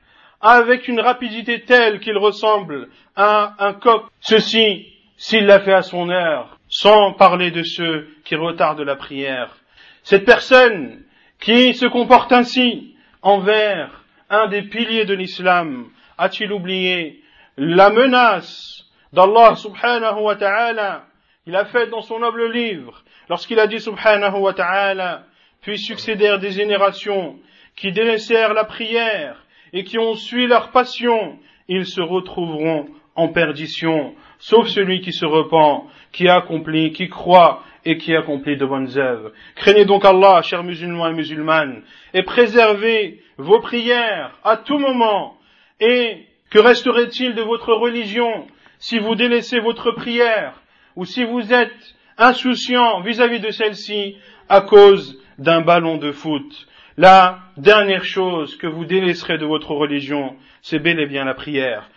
avec 0.41 0.89
une 0.89 0.99
rapidité 0.99 1.61
telle 1.61 2.01
qu'il 2.01 2.19
ressemble 2.19 2.89
à 3.15 3.55
un 3.65 3.75
coq. 3.75 4.03
Ceci, 4.19 4.89
s'il 5.17 5.47
l'a 5.47 5.61
fait 5.61 5.75
à 5.75 5.83
son 5.83 6.11
heure, 6.11 6.59
sans 6.69 7.13
parler 7.13 7.53
de 7.53 7.63
ceux 7.63 8.09
qui 8.25 8.35
retardent 8.35 8.81
la 8.81 8.97
prière. 8.97 9.59
Cette 10.03 10.25
personne 10.25 11.05
qui 11.41 11.73
se 11.73 11.87
comporte 11.87 12.33
ainsi 12.33 12.97
envers 13.23 14.04
un 14.35 14.49
des 14.49 14.63
piliers 14.63 15.05
de 15.05 15.15
l'islam, 15.15 15.89
a-t-il 16.19 16.53
oublié 16.53 17.23
la 17.57 17.91
menace 17.91 18.85
d'Allah 19.13 19.55
subhanahu 19.57 20.23
wa 20.23 20.37
ta'ala? 20.37 21.07
Il 21.47 21.57
a 21.57 21.65
fait 21.67 21.89
dans 21.89 22.01
son 22.01 22.19
noble 22.19 22.51
livre, 22.51 23.05
lorsqu'il 23.29 23.59
a 23.61 23.67
dit 23.67 23.81
subhanahu 23.81 24.39
wa 24.39 24.55
ta'ala, 24.55 25.25
puis 25.61 25.79
succédèrent 25.79 26.39
des 26.39 26.51
générations 26.51 27.39
qui 27.77 27.93
délaissèrent 27.93 28.55
la 28.55 28.65
prière 28.65 29.45
et 29.73 29.85
qui 29.85 29.99
ont 29.99 30.15
suivi 30.15 30.47
leur 30.47 30.71
passion, 30.71 31.39
ils 31.69 31.87
se 31.87 32.01
retrouveront 32.01 32.87
en 33.17 33.29
perdition, 33.29 34.15
sauf 34.39 34.67
celui 34.69 35.01
qui 35.01 35.13
se 35.13 35.25
repent, 35.25 35.89
qui 36.13 36.29
accomplit, 36.29 36.93
qui 36.93 37.09
croit 37.09 37.63
et 37.85 37.99
qui 37.99 38.15
accomplit 38.15 38.57
de 38.57 38.67
bonnes 38.67 38.97
œuvres. 38.97 39.33
Craignez 39.57 39.85
donc 39.85 40.05
Allah, 40.05 40.43
chers 40.43 40.65
musulmans 40.65 41.09
et 41.09 41.15
musulmanes, 41.15 41.83
et 42.13 42.23
préservez 42.23 43.21
vos 43.37 43.61
prières 43.61 44.39
à 44.45 44.57
tout 44.57 44.79
moment, 44.79 45.37
et 45.81 46.27
Que 46.55 46.61
resterait-il 46.61 47.35
de 47.35 47.43
votre 47.43 47.73
religion 47.73 48.47
si 48.79 49.01
vous 49.01 49.17
délaissez 49.17 49.59
votre 49.59 49.91
prière 49.91 50.63
ou 50.95 51.05
si 51.05 51.25
vous 51.25 51.53
êtes 51.53 51.97
insouciant 52.17 53.01
vis-à-vis 53.01 53.41
de 53.41 53.51
celle-ci 53.51 54.17
à 54.49 54.61
cause 54.61 55.21
d'un 55.39 55.63
ballon 55.63 55.97
de 55.97 56.13
foot? 56.13 56.69
La 56.97 57.41
dernière 57.57 58.05
chose 58.05 58.57
que 58.57 58.69
vous 58.69 58.85
délaisserez 58.85 59.37
de 59.37 59.47
votre 59.47 59.73
religion, 59.73 60.37
c'est 60.63 60.79
bel 60.79 61.01
et 61.01 61.07
bien 61.07 61.25
la 61.25 61.35
prière. 61.35 61.91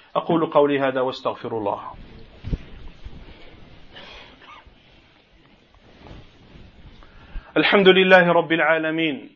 الحمد 7.58 7.88
لله 7.88 8.28
رب 8.32 8.52
العالمين 8.52 9.30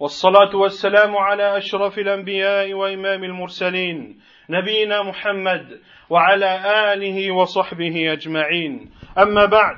والصلاة 0.00 0.56
والسلام 0.56 1.16
على 1.16 1.56
أشرف 1.56 1.98
الأنبياء 1.98 2.72
وإمام 2.72 3.24
المرسلين 3.24 4.20
نبينا 4.50 5.02
محمد 5.02 5.80
وعلى 6.10 6.60
آله 6.92 7.32
وصحبه 7.32 8.12
أجمعين. 8.12 8.90
أما 9.18 9.44
بعد 9.44 9.76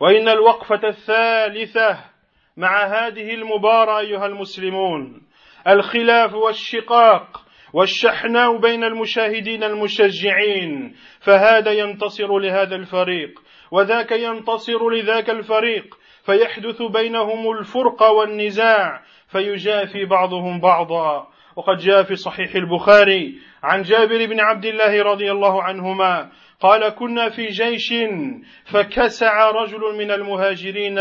وإن 0.00 0.28
الوقفة 0.28 0.88
الثالثة 0.88 1.98
مع 2.56 2.86
هذه 2.86 3.34
المباراة 3.34 4.00
أيها 4.00 4.26
المسلمون 4.26 5.22
الخلاف 5.68 6.34
والشقاق 6.34 7.44
والشحناء 7.72 8.56
بين 8.56 8.84
المشاهدين 8.84 9.64
المشجعين 9.64 10.96
فهذا 11.20 11.72
ينتصر 11.72 12.38
لهذا 12.38 12.76
الفريق 12.76 13.40
وذاك 13.70 14.12
ينتصر 14.12 14.90
لذاك 14.90 15.30
الفريق 15.30 15.98
فيحدث 16.28 16.82
بينهم 16.82 17.50
الفرق 17.50 18.02
والنزاع 18.02 19.02
فيجافي 19.28 20.04
بعضهم 20.04 20.60
بعضا. 20.60 21.28
وقد 21.56 21.76
جاء 21.76 22.02
في 22.02 22.16
صحيح 22.16 22.54
البخاري 22.54 23.38
عن 23.62 23.82
جابر 23.82 24.26
بن 24.26 24.40
عبد 24.40 24.64
الله 24.64 25.02
رضي 25.02 25.32
الله 25.32 25.62
عنهما 25.62 26.30
قال 26.60 26.88
كنا 26.88 27.28
في 27.28 27.46
جيش 27.46 27.94
فكسع 28.64 29.50
رجل 29.50 29.98
من 29.98 30.10
المهاجرين 30.10 30.98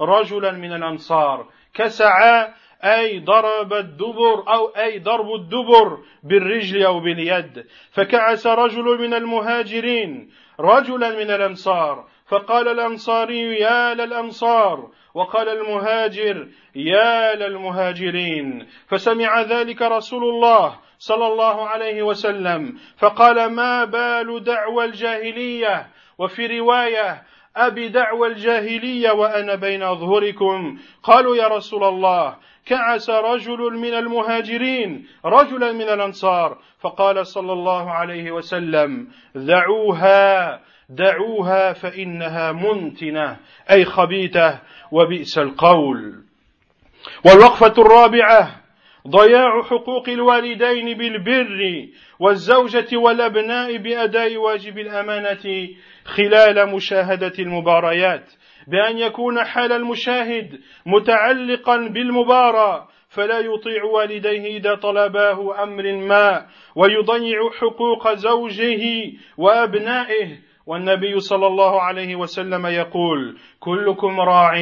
رجلا 0.00 0.52
من 0.52 0.72
الأنصار. 0.72 1.46
كسع 1.74 2.48
أي 2.84 3.18
ضرب 3.18 3.72
الدبر 3.72 4.54
أو 4.54 4.66
أي 4.68 4.98
ضرب 4.98 5.34
الدبر 5.34 5.98
بالرجل 6.22 6.82
أو 6.82 7.00
باليد. 7.00 7.64
فكعس 7.90 8.46
رجل 8.46 8.84
من 8.84 9.14
المهاجرين 9.14 10.30
رجلا 10.60 11.10
من 11.10 11.30
الأنصار. 11.30 12.04
فقال 12.28 12.68
الأنصاري 12.68 13.60
يا 13.60 13.94
للأنصار 13.94 14.90
وقال 15.14 15.48
المهاجر 15.48 16.48
يا 16.74 17.34
للمهاجرين. 17.34 18.66
فسمع 18.88 19.42
ذلك 19.42 19.82
رسول 19.82 20.24
الله 20.24 20.78
صلى 20.98 21.26
الله 21.26 21.68
عليه 21.68 22.02
وسلم 22.02 22.78
فقال 22.98 23.52
ما 23.52 23.84
بال 23.84 24.44
دعوى 24.44 24.84
الجاهلية؟ 24.84 25.86
وفي 26.18 26.46
رواية 26.58 27.22
أبي 27.56 27.88
دعوى 27.88 28.28
الجاهلية 28.28 29.10
وأنا 29.10 29.54
بين 29.54 29.82
اظهركم 29.82 30.78
قالوا 31.02 31.36
يا 31.36 31.48
رسول 31.48 31.84
الله 31.84 32.36
كعس 32.66 33.10
رجل 33.10 33.58
من 33.58 33.94
المهاجرين 33.94 35.06
رجلا 35.24 35.72
من 35.72 35.88
الأنصار. 35.88 36.58
فقال 36.80 37.26
صلى 37.26 37.52
الله 37.52 37.90
عليه 37.90 38.30
وسلم 38.30 39.08
دعوها. 39.34 40.60
دعوها 40.88 41.72
فإنها 41.72 42.52
منتنة 42.52 43.36
أي 43.70 43.84
خبيثة 43.84 44.60
وبئس 44.92 45.38
القول. 45.38 46.14
والوقفة 47.24 47.82
الرابعة 47.82 48.62
ضياع 49.08 49.62
حقوق 49.62 50.08
الوالدين 50.08 50.98
بالبر 50.98 51.88
والزوجة 52.18 52.96
والأبناء 52.96 53.76
بأداء 53.76 54.36
واجب 54.36 54.78
الأمانة 54.78 55.68
خلال 56.04 56.68
مشاهدة 56.74 57.32
المباريات. 57.38 58.32
بأن 58.66 58.98
يكون 58.98 59.44
حال 59.44 59.72
المشاهد 59.72 60.60
متعلقا 60.86 61.76
بالمباراة 61.76 62.88
فلا 63.08 63.38
يطيع 63.38 63.84
والديه 63.84 64.56
إذا 64.56 64.74
طلباه 64.74 65.62
أمر 65.62 65.92
ما 65.92 66.46
ويضيع 66.76 67.50
حقوق 67.60 68.14
زوجه 68.14 69.12
وأبنائه 69.36 70.45
والنبي 70.66 71.20
صلى 71.20 71.46
الله 71.46 71.82
عليه 71.82 72.16
وسلم 72.16 72.66
يقول 72.66 73.38
كلكم 73.60 74.20
راع 74.20 74.52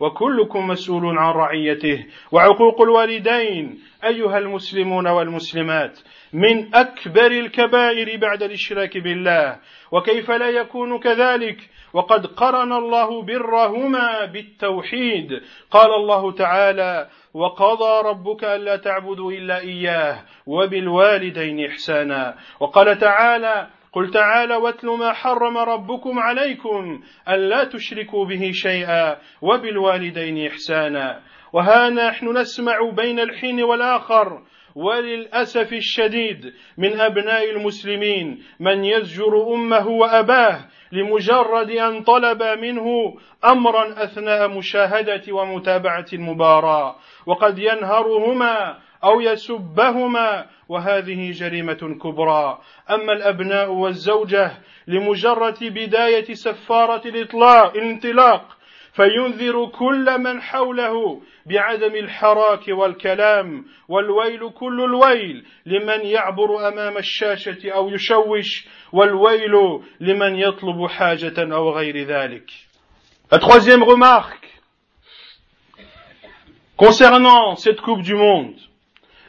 وكلكم 0.00 0.66
مسؤول 0.66 1.18
عن 1.18 1.32
رعيته. 1.32 2.06
وعقوق 2.32 2.80
الوالدين 2.80 3.78
أيها 4.04 4.38
المسلمون 4.38 5.06
والمسلمات 5.06 6.00
من 6.32 6.74
أكبر 6.74 7.26
الكبائر 7.26 8.16
بعد 8.20 8.42
الإشراك 8.42 8.98
بالله. 8.98 9.58
وكيف 9.92 10.30
لا 10.30 10.48
يكون 10.48 10.98
كذلك؟ 10.98 11.58
وقد 11.92 12.26
قرن 12.26 12.72
الله 12.72 13.22
برهما 13.22 14.24
بالتوحيد. 14.24 15.40
قال 15.70 15.94
الله 15.94 16.32
تعالى 16.32 17.08
وقضى 17.34 18.08
ربك 18.08 18.44
ألا 18.44 18.76
تعبدوا 18.76 19.32
إلا 19.32 19.60
إياه 19.60 20.22
وبالوالدين 20.46 21.66
إحسانا. 21.66 22.34
وقال 22.60 22.98
تعالى 22.98 23.66
قل 23.92 24.10
تعالى 24.10 24.56
واتل 24.56 24.88
ما 24.88 25.12
حرم 25.12 25.58
ربكم 25.58 26.18
عليكم 26.18 27.00
ألا 27.28 27.64
تشركوا 27.64 28.24
به 28.24 28.50
شيئا 28.52 29.16
وبالوالدين 29.42 30.46
إحسانا. 30.46 31.20
وها 31.52 31.90
نحن 31.90 32.38
نسمع 32.38 32.90
بين 32.96 33.20
الحين 33.20 33.62
والآخر. 33.62 34.42
وللأسف 34.78 35.72
الشديد 35.72 36.52
من 36.78 37.00
أبناء 37.00 37.50
المسلمين 37.50 38.42
من 38.60 38.84
يزجر 38.84 39.54
أمه 39.54 39.88
وأباه 39.88 40.64
لمجرد 40.92 41.70
أن 41.70 42.02
طلب 42.02 42.42
منه 42.42 42.86
أمرا 43.44 44.04
أثناء 44.04 44.48
مشاهدة 44.48 45.22
ومتابعة 45.32 46.06
المباراة 46.12 46.96
وقد 47.26 47.58
ينهرهما 47.58 48.78
أو 49.04 49.20
يسبهما 49.20 50.46
وهذه 50.68 51.30
جريمة 51.32 51.98
كبرى. 52.02 52.58
أما 52.90 53.12
الأبناء 53.12 53.70
والزوجة 53.70 54.52
لمجرد 54.86 55.58
بداية 55.64 56.34
سفارة 56.34 57.08
الإطلاق 57.08 57.76
الانطلاق 57.76 58.58
فينذر 58.92 59.66
كل 59.66 60.18
من 60.18 60.42
حوله 60.42 61.20
بعدم 61.46 61.94
الحراك 61.94 62.68
والكلام 62.68 63.64
والويل 63.88 64.50
كل 64.50 64.84
الويل 64.84 65.44
لمن 65.66 66.06
يعبر 66.06 66.68
أمام 66.68 66.96
الشاشة 66.96 67.70
أو 67.70 67.88
يشوش 67.88 68.66
والويل 68.92 69.80
لمن 70.00 70.36
يطلب 70.36 70.86
حاجة 70.86 71.54
أو 71.54 71.70
غير 71.70 72.04
ذلك. 72.04 72.50
La 73.30 73.38
troisième 73.38 73.82
remarque 73.82 74.48
concernant 76.76 77.56
cette 77.56 77.80
Coupe 77.80 78.02
du 78.02 78.14
Monde, 78.14 78.56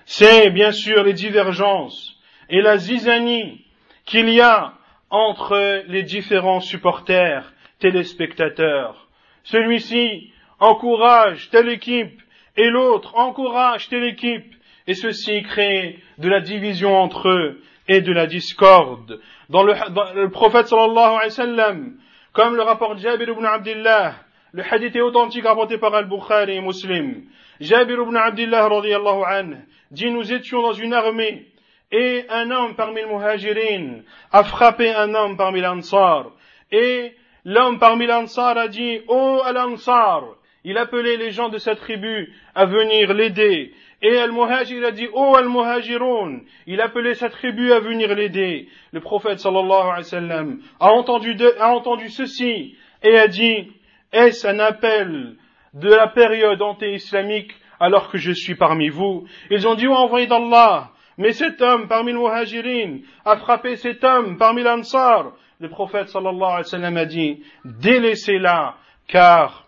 c'est 0.10 0.50
bien 0.50 0.72
sûr 0.72 1.04
les 1.04 1.14
divergences 1.14 2.18
et 2.50 2.62
la 2.62 2.78
zizanie 2.78 3.64
qu'il 4.06 4.28
y 4.30 4.42
a 4.42 4.74
entre 5.12 5.84
les 5.88 6.02
différents 6.02 6.62
supporters, 6.62 7.54
téléspectateurs. 7.78 9.08
Celui-ci 9.44 10.34
encourage 10.60 11.52
telle 11.52 11.70
équipe 11.70 12.20
et 12.58 12.70
l'autre 12.70 13.16
encourage 13.18 13.88
telle 13.90 14.06
équipe 14.06 14.52
et 14.88 14.96
ceci 14.96 15.44
crée 15.44 16.00
de 16.18 16.28
la 16.28 16.40
division 16.40 16.98
entre 16.98 17.30
eux 17.30 17.62
et 17.88 18.02
de 18.02 18.12
la 18.12 18.26
discorde. 18.26 19.20
Dans 19.50 19.62
le, 19.62 19.76
le 20.16 20.32
prophète 20.32 20.70
sallallahu 20.70 20.98
alayhi 20.98 21.26
wa 21.26 21.30
sallam, 21.30 21.94
comme 22.34 22.56
le 22.56 22.64
rapport 22.64 22.98
Jabir 22.98 23.30
ibn 23.30 23.46
Abdullah, 23.46 24.16
le 24.54 24.64
hadith 24.64 24.96
est 24.96 25.02
authentique 25.02 25.46
rapporté 25.46 25.78
par 25.78 25.94
Al-Bukhari 25.94 26.56
et 26.56 26.62
Muslim. 26.62 27.26
Jabir 27.62 28.02
ibn 28.02 28.16
Abdullah 28.16 28.68
radiallahu 28.70 29.24
anhu 29.24 29.58
dit 29.92 30.12
nous 30.12 30.32
étions 30.32 30.62
dans 30.62 30.74
une 30.74 30.94
armée 30.94 31.46
et 31.92 32.26
un 32.30 32.52
homme 32.52 32.76
parmi 32.76 33.02
les 33.02 33.08
muhajirin 33.08 34.02
a 34.32 34.44
frappé 34.44 34.94
un 34.94 35.14
homme 35.16 35.38
parmi 35.38 35.62
l'Ansar. 35.62 36.32
Et 36.72 37.14
l'homme 37.46 37.80
parmi 37.80 38.06
l'Ansar 38.06 38.58
a 38.58 38.68
dit 38.68 39.02
Oh 39.08 39.42
Al-Ansar! 39.44 40.24
Il 40.64 40.78
appelait 40.78 41.18
les 41.18 41.32
gens 41.32 41.50
de 41.50 41.58
sa 41.58 41.76
tribu 41.76 42.34
à 42.54 42.66
venir 42.66 43.14
l'aider. 43.14 43.74
Et 44.02 44.18
Al-Muhajir 44.18 44.86
a 44.86 44.92
dit 44.92 45.08
Oh 45.14 45.36
Al-Muhajirun! 45.36 46.42
Il 46.68 46.80
appelait 46.82 47.16
sa 47.16 47.30
tribu 47.30 47.72
à 47.72 47.80
venir 47.80 48.14
l'aider. 48.14 48.68
Le 48.92 49.00
prophète 49.00 49.40
sallallahu 49.40 49.72
alayhi 49.72 49.98
wa 49.98 50.04
sallam 50.04 50.60
a 50.80 50.92
entendu, 50.92 51.36
a 51.60 51.74
entendu 51.74 52.10
ceci 52.10 52.76
et 53.04 53.18
a 53.18 53.28
dit 53.28 53.72
Est-ce 54.12 54.48
un 54.48 54.60
appel 54.60 55.36
de 55.74 55.90
la 55.90 56.08
période 56.08 56.62
anté-islamique 56.62 57.52
alors 57.80 58.10
que 58.10 58.18
je 58.18 58.32
suis 58.32 58.56
parmi 58.56 58.90
vous. 58.90 59.26
Ils 59.50 59.68
ont 59.68 59.76
dit, 59.76 59.88
oh, 59.88 59.94
envoyé 59.94 60.28
d'Allah, 60.28 60.92
mais 61.18 61.34
cet 61.34 61.62
homme 61.62 61.88
parmi 61.88 62.12
les 62.14 62.18
muhajirin 62.18 63.00
a 63.26 63.38
frappé 63.38 63.76
cet 63.76 64.04
homme 64.04 64.38
parmi 64.38 64.64
l'Ansar. 64.64 65.34
Le 65.60 65.70
prophète 65.70 66.08
sallallahu 66.08 66.42
alayhi 66.42 66.58
wa 66.58 66.64
sallam 66.64 66.98
a 66.98 67.06
dit, 67.06 67.44
délaissez-la, 67.66 68.76
car 69.08 69.68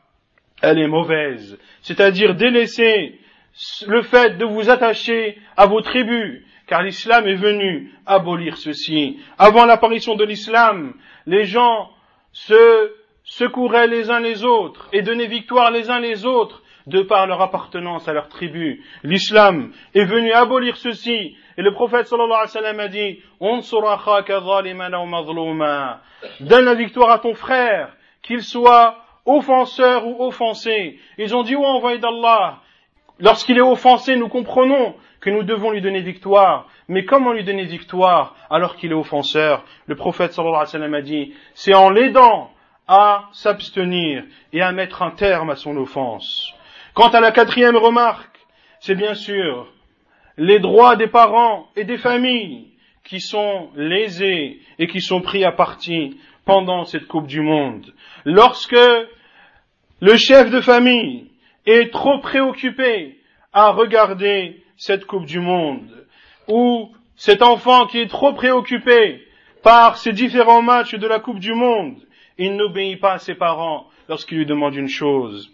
elle 0.61 0.79
est 0.79 0.87
mauvaise. 0.87 1.59
C'est-à-dire 1.81 2.35
délaissez 2.35 3.19
le 3.87 4.01
fait 4.01 4.37
de 4.37 4.45
vous 4.45 4.69
attacher 4.69 5.37
à 5.57 5.65
vos 5.65 5.81
tribus, 5.81 6.41
car 6.67 6.83
l'islam 6.83 7.27
est 7.27 7.35
venu 7.35 7.91
abolir 8.05 8.55
ceci. 8.55 9.19
Avant 9.37 9.65
l'apparition 9.65 10.15
de 10.15 10.23
l'islam, 10.23 10.93
les 11.25 11.43
gens 11.43 11.89
se 12.31 12.93
secouraient 13.23 13.87
les 13.87 14.09
uns 14.09 14.21
les 14.21 14.45
autres 14.45 14.87
et 14.93 15.01
donnaient 15.01 15.27
victoire 15.27 15.71
les 15.71 15.89
uns 15.89 15.99
les 15.99 16.25
autres 16.25 16.63
de 16.87 17.01
par 17.01 17.27
leur 17.27 17.41
appartenance 17.41 18.07
à 18.07 18.13
leur 18.13 18.27
tribu. 18.27 18.83
L'islam 19.03 19.71
est 19.93 20.05
venu 20.05 20.31
abolir 20.31 20.77
ceci. 20.77 21.35
Et 21.57 21.61
le 21.61 21.73
prophète 21.73 22.07
sallallahu 22.07 22.31
alayhi 22.31 22.47
wa 22.47 22.61
sallam 22.61 22.79
a 22.79 22.87
dit, 22.87 23.19
Donne 26.39 26.65
la 26.65 26.75
victoire 26.75 27.11
à 27.11 27.19
ton 27.19 27.33
frère, 27.33 27.95
qu'il 28.21 28.41
soit 28.41 28.97
offenseur 29.25 30.05
ou 30.07 30.23
offensé. 30.23 30.99
Ils 31.17 31.35
ont 31.35 31.43
dit, 31.43 31.55
oh 31.55 31.63
envoyé 31.63 31.99
d'Allah, 31.99 32.59
lorsqu'il 33.19 33.57
est 33.57 33.61
offensé, 33.61 34.15
nous 34.15 34.29
comprenons 34.29 34.95
que 35.19 35.29
nous 35.29 35.43
devons 35.43 35.71
lui 35.71 35.81
donner 35.81 36.01
victoire. 36.01 36.67
Mais 36.87 37.05
comment 37.05 37.31
lui 37.31 37.43
donner 37.43 37.65
victoire 37.65 38.35
alors 38.49 38.75
qu'il 38.75 38.91
est 38.91 38.95
offenseur? 38.95 39.63
Le 39.85 39.95
prophète 39.95 40.33
sallallahu 40.33 40.55
alayhi 40.55 40.67
wa 40.67 40.71
sallam 40.71 40.93
a 40.93 41.01
dit, 41.01 41.33
c'est 41.53 41.75
en 41.75 41.89
l'aidant 41.89 42.51
à 42.87 43.29
s'abstenir 43.31 44.23
et 44.51 44.61
à 44.61 44.71
mettre 44.71 45.01
un 45.01 45.11
terme 45.11 45.49
à 45.49 45.55
son 45.55 45.77
offense. 45.77 46.53
Quant 46.93 47.09
à 47.09 47.21
la 47.21 47.31
quatrième 47.31 47.77
remarque, 47.77 48.37
c'est 48.81 48.95
bien 48.95 49.13
sûr 49.13 49.71
les 50.37 50.59
droits 50.59 50.97
des 50.97 51.07
parents 51.07 51.69
et 51.75 51.85
des 51.85 51.97
familles 51.97 52.67
qui 53.03 53.21
sont 53.21 53.69
lésés 53.75 54.59
et 54.77 54.87
qui 54.87 54.99
sont 54.99 55.21
pris 55.21 55.45
à 55.45 55.53
partie 55.53 56.17
pendant 56.45 56.83
cette 56.83 57.07
Coupe 57.07 57.27
du 57.27 57.41
Monde. 57.41 57.93
Lorsque 58.25 58.75
le 60.01 60.17
chef 60.17 60.51
de 60.51 60.59
famille 60.59 61.29
est 61.65 61.93
trop 61.93 62.19
préoccupé 62.19 63.19
à 63.53 63.71
regarder 63.71 64.61
cette 64.75 65.05
Coupe 65.05 65.25
du 65.25 65.39
Monde, 65.39 66.05
ou 66.47 66.91
cet 67.15 67.41
enfant 67.41 67.85
qui 67.85 67.99
est 67.99 68.09
trop 68.09 68.33
préoccupé 68.33 69.25
par 69.63 69.97
ces 69.97 70.11
différents 70.11 70.61
matchs 70.61 70.95
de 70.95 71.07
la 71.07 71.19
Coupe 71.19 71.39
du 71.39 71.53
Monde, 71.53 72.01
il 72.37 72.55
n'obéit 72.55 72.99
pas 72.99 73.13
à 73.13 73.19
ses 73.19 73.35
parents 73.35 73.87
lorsqu'il 74.09 74.39
lui 74.39 74.45
demande 74.45 74.75
une 74.75 74.89
chose. 74.89 75.51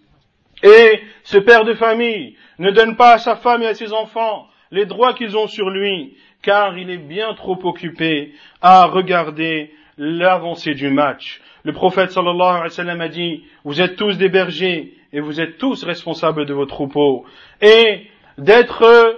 Et 0.64 1.02
ce 1.24 1.38
père 1.38 1.66
de 1.66 1.74
famille 1.74 2.36
ne 2.60 2.72
donne 2.72 2.96
pas 2.96 3.14
à 3.14 3.18
sa 3.18 3.36
femme 3.36 3.62
et 3.64 3.68
à 3.68 3.74
ses 3.74 3.94
enfants 3.94 4.48
les 4.72 4.86
droits 4.86 5.14
qu'ils 5.14 5.38
ont 5.38 5.48
sur 5.48 5.70
lui, 5.70 6.18
car 6.42 6.78
il 6.78 6.90
est 6.90 6.98
bien 6.98 7.34
trop 7.36 7.58
occupé 7.64 8.34
à 8.62 8.86
regarder 8.86 9.72
l'avancée 9.98 10.74
du 10.74 10.90
match. 10.90 11.42
Le 11.64 11.74
prophète 11.74 12.12
sallallahu 12.12 12.42
alayhi 12.42 12.64
wa 12.64 12.70
sallam 12.70 13.02
a 13.02 13.08
dit, 13.08 13.44
vous 13.64 13.82
êtes 13.82 13.96
tous 13.96 14.18
des 14.18 14.30
bergers 14.30 14.94
et 15.14 15.20
vous 15.20 15.42
êtes 15.42 15.58
tous 15.58 15.84
responsables 15.84 16.46
de 16.46 16.54
vos 16.54 16.66
troupeaux. 16.66 17.26
Et 17.62 18.08
d'être 18.38 19.18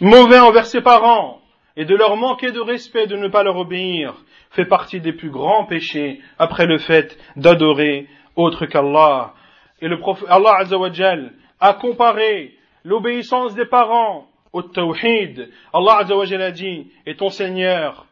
mauvais 0.00 0.38
envers 0.38 0.66
ses 0.66 0.82
parents 0.82 1.40
et 1.76 1.84
de 1.84 1.94
leur 1.94 2.16
manquer 2.16 2.52
de 2.52 2.60
respect, 2.60 3.06
de 3.06 3.16
ne 3.16 3.28
pas 3.28 3.42
leur 3.42 3.56
obéir, 3.56 4.14
fait 4.50 4.64
partie 4.64 5.00
des 5.00 5.12
plus 5.12 5.30
grands 5.30 5.64
péchés 5.64 6.20
après 6.38 6.66
le 6.66 6.78
fait 6.78 7.18
d'adorer 7.36 8.06
autre 8.34 8.66
qu'Allah. 8.66 9.34
Et 9.80 9.88
le 9.88 9.98
prophète, 9.98 10.28
Allah 10.30 10.56
Azzawajal 10.58 11.32
a 11.60 11.74
comparé 11.74 12.54
l'obéissance 12.84 13.54
des 13.54 13.66
parents 13.66 14.28
au 14.52 14.62
tawhid. 14.62 15.50
Allah 15.72 15.98
Azzawajal 15.98 16.42
a 16.42 16.50
dit, 16.50 16.90
et 17.04 17.16
ton 17.16 17.28
Seigneur 17.28 18.06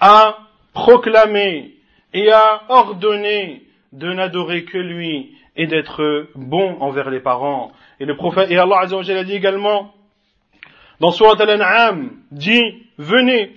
a 0.00 0.38
proclamé 0.72 1.74
et 2.12 2.30
a 2.30 2.62
ordonné 2.68 3.62
de 3.92 4.12
n'adorer 4.12 4.64
que 4.64 4.78
lui 4.78 5.36
et 5.56 5.66
d'être 5.66 6.28
bon 6.34 6.76
envers 6.80 7.10
les 7.10 7.20
parents. 7.20 7.72
Et 8.00 8.04
le 8.04 8.16
prophète, 8.16 8.50
et 8.50 8.58
Allah 8.58 8.80
Azzawajal 8.80 9.18
a 9.18 9.24
dit 9.24 9.34
également, 9.34 9.94
dans 11.00 11.10
Surat 11.10 11.40
Al-An'am, 11.40 12.10
dit, 12.32 12.86
venez, 12.96 13.56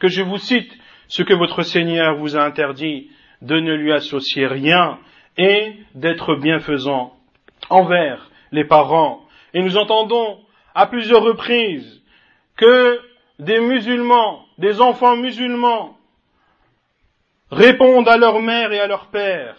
que 0.00 0.08
je 0.08 0.22
vous 0.22 0.38
cite 0.38 0.70
ce 1.08 1.22
que 1.22 1.34
votre 1.34 1.62
Seigneur 1.62 2.16
vous 2.16 2.36
a 2.36 2.42
interdit, 2.42 3.10
de 3.42 3.60
ne 3.60 3.74
lui 3.74 3.92
associer 3.92 4.46
rien 4.46 4.98
et 5.36 5.74
d'être 5.94 6.34
bienfaisant 6.34 7.14
envers 7.70 8.30
les 8.52 8.64
parents. 8.64 9.24
Et 9.54 9.62
nous 9.62 9.76
entendons 9.76 10.38
à 10.74 10.86
plusieurs 10.86 11.22
reprises 11.22 12.02
que 12.56 13.00
des 13.38 13.60
musulmans, 13.60 14.44
des 14.58 14.80
enfants 14.80 15.16
musulmans, 15.16 15.96
répondent 17.50 18.08
à 18.08 18.16
leur 18.16 18.40
mère 18.40 18.72
et 18.72 18.80
à 18.80 18.86
leur 18.86 19.06
père 19.06 19.56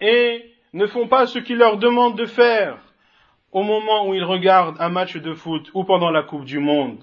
et 0.00 0.52
ne 0.72 0.86
font 0.86 1.08
pas 1.08 1.26
ce 1.26 1.38
qu'ils 1.38 1.58
leur 1.58 1.78
demandent 1.78 2.16
de 2.16 2.26
faire 2.26 2.78
au 3.52 3.62
moment 3.62 4.08
où 4.08 4.14
ils 4.14 4.24
regardent 4.24 4.80
un 4.80 4.88
match 4.88 5.16
de 5.16 5.32
foot 5.32 5.70
ou 5.74 5.84
pendant 5.84 6.10
la 6.10 6.22
Coupe 6.22 6.44
du 6.44 6.58
Monde. 6.58 7.02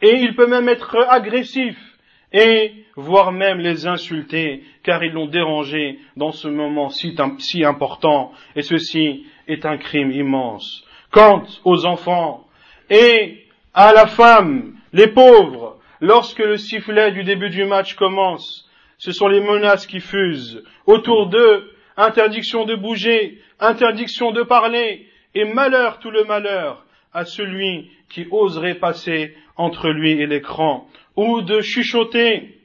Et 0.00 0.16
il 0.16 0.34
peut 0.34 0.48
même 0.48 0.68
être 0.68 0.96
agressif 1.08 1.76
et 2.32 2.72
voire 2.96 3.32
même 3.32 3.58
les 3.58 3.86
insulter 3.86 4.62
car 4.82 5.02
ils 5.04 5.12
l'ont 5.12 5.26
dérangé 5.26 5.98
dans 6.16 6.32
ce 6.32 6.48
moment 6.48 6.88
si, 6.88 7.64
important 7.64 8.32
et 8.56 8.62
ceci 8.62 9.26
est 9.48 9.64
un 9.64 9.78
crime 9.78 10.10
immense. 10.10 10.84
Quant 11.10 11.44
aux 11.64 11.86
enfants 11.86 12.46
et 12.90 13.44
à 13.74 13.92
la 13.92 14.06
femme, 14.06 14.74
les 14.92 15.08
pauvres, 15.08 15.78
lorsque 16.00 16.40
le 16.40 16.56
sifflet 16.56 17.12
du 17.12 17.24
début 17.24 17.50
du 17.50 17.64
match 17.64 17.94
commence, 17.94 18.68
ce 18.98 19.12
sont 19.12 19.28
les 19.28 19.40
menaces 19.40 19.86
qui 19.86 20.00
fusent 20.00 20.62
autour 20.86 21.26
d'eux, 21.26 21.72
interdiction 21.96 22.64
de 22.64 22.74
bouger, 22.74 23.40
interdiction 23.60 24.32
de 24.32 24.42
parler, 24.42 25.06
et 25.34 25.44
malheur 25.44 25.98
tout 25.98 26.10
le 26.10 26.24
malheur 26.24 26.84
à 27.12 27.24
celui 27.24 27.90
qui 28.08 28.26
oserait 28.30 28.74
passer 28.74 29.34
entre 29.56 29.88
lui 29.90 30.12
et 30.12 30.26
l'écran, 30.26 30.86
ou 31.16 31.42
de 31.42 31.60
chuchoter, 31.60 32.58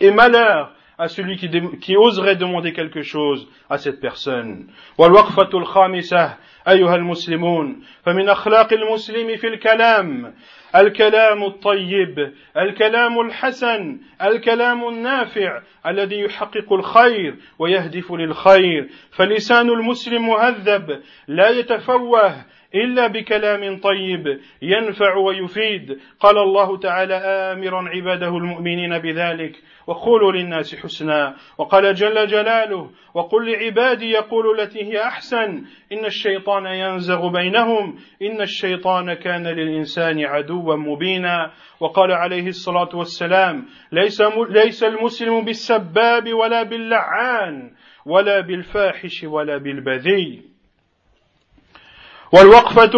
et 0.00 0.10
malheur 0.10 0.72
à 0.98 1.08
celui 1.08 1.36
qui, 1.36 1.48
qui, 1.80 1.96
oserait 1.96 2.36
demander 2.36 2.72
quelque 2.72 3.02
chose 3.02 3.48
à 3.70 3.78
cette 3.78 4.00
personne. 4.00 4.66
والوقفة 4.98 5.48
الخامسة 5.54 6.36
أيها 6.68 6.94
المسلمون 6.94 7.82
فمن 8.02 8.28
أخلاق 8.28 8.72
المسلم 8.72 9.36
في 9.36 9.46
الكلام 9.46 10.34
الكلام 10.76 11.44
الطيب 11.44 12.32
الكلام 12.56 13.20
الحسن 13.20 14.00
الكلام 14.22 14.88
النافع 14.88 15.62
الذي 15.86 16.20
يحقق 16.20 16.72
الخير 16.72 17.36
ويهدف 17.58 18.12
للخير 18.12 18.88
فلسان 19.10 19.70
المسلم 19.70 20.26
مهذب 20.28 21.00
لا 21.28 21.48
يتفوه 21.48 22.44
إلا 22.74 23.06
بكلام 23.06 23.80
طيب 23.80 24.40
ينفع 24.62 25.16
ويفيد. 25.16 25.98
قال 26.20 26.38
الله 26.38 26.78
تعالى 26.78 27.14
آمرا 27.14 27.88
عباده 27.88 28.28
المؤمنين 28.28 28.98
بذلك. 28.98 29.56
وقولوا 29.86 30.32
للناس 30.32 30.74
حسنا. 30.74 31.36
وقال 31.58 31.94
جل 31.94 32.26
جلاله 32.26 32.90
وقل 33.14 33.52
لعبادي 33.52 34.10
يقول 34.10 34.60
التي 34.60 34.84
هي 34.84 35.02
أحسن. 35.02 35.64
إن 35.92 36.04
الشيطان 36.04 36.66
ينزغ 36.66 37.28
بينهم. 37.28 37.96
إن 38.22 38.40
الشيطان 38.40 39.14
كان 39.14 39.46
للإنسان 39.46 40.24
عدوا 40.24 40.76
مبينا. 40.76 41.50
وقال 41.80 42.12
عليه 42.12 42.46
الصلاة 42.46 42.96
والسلام 42.96 43.66
ليس, 43.92 44.22
ليس 44.50 44.84
المسلم 44.84 45.44
بالسباب 45.44 46.32
ولا 46.32 46.62
باللعان 46.62 47.70
ولا 48.06 48.40
بالفاحش 48.40 49.24
ولا 49.24 49.56
بالبذي 49.58 50.49
والوقفة 52.32 52.92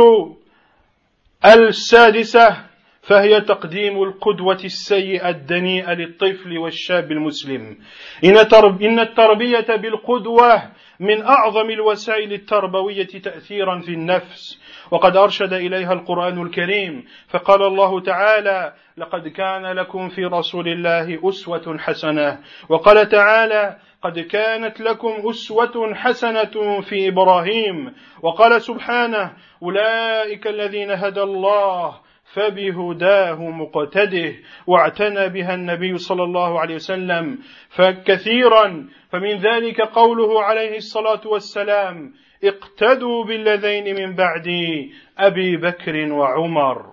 السادسة 1.44 2.56
فهي 3.02 3.40
تقديم 3.40 4.02
القدوة 4.02 4.58
السيئة 4.64 5.28
الدنيئة 5.28 5.92
للطفل 5.94 6.58
والشاب 6.58 7.12
المسلم. 7.12 7.78
إن 8.24 8.98
التربية 8.98 9.76
بالقدوة 9.76 10.62
من 11.00 11.22
أعظم 11.22 11.70
الوسائل 11.70 12.32
التربوية 12.32 13.06
تأثيرا 13.06 13.80
في 13.80 13.88
النفس. 13.92 14.58
وقد 14.90 15.16
أرشد 15.16 15.52
إليها 15.52 15.92
القرآن 15.92 16.42
الكريم 16.42 17.04
فقال 17.28 17.62
الله 17.62 18.00
تعالى 18.00 18.72
لقد 18.96 19.28
كان 19.28 19.66
لكم 19.66 20.08
في 20.08 20.24
رسول 20.24 20.68
الله 20.68 21.28
أسوة 21.28 21.78
حسنة 21.78 22.38
وقال 22.68 23.08
تعالى 23.08 23.76
قد 24.02 24.18
كانت 24.18 24.80
لكم 24.80 25.28
أسوة 25.28 25.94
حسنة 25.94 26.80
في 26.80 27.08
إبراهيم. 27.08 27.94
وقال 28.22 28.62
سبحانه 28.62 29.32
أولئك 29.62 30.46
الذين 30.46 30.90
هدى 30.90 31.22
الله 31.22 32.00
فبهداه 32.24 33.40
مقتده 33.40 34.34
واعتنى 34.66 35.28
بها 35.28 35.54
النبي 35.54 35.98
صلى 35.98 36.22
الله 36.22 36.60
عليه 36.60 36.74
وسلم 36.74 37.38
فكثيرا. 37.68 38.88
فمن 39.10 39.36
ذلك 39.38 39.80
قوله 39.80 40.42
عليه 40.42 40.76
الصلاة 40.76 41.20
والسلام 41.26 42.12
اقتدوا 42.44 43.24
بالذين 43.24 43.94
من 43.94 44.14
بعدي 44.14 44.92
أبي 45.18 45.56
بكر 45.56 46.12
وعمر. 46.12 46.92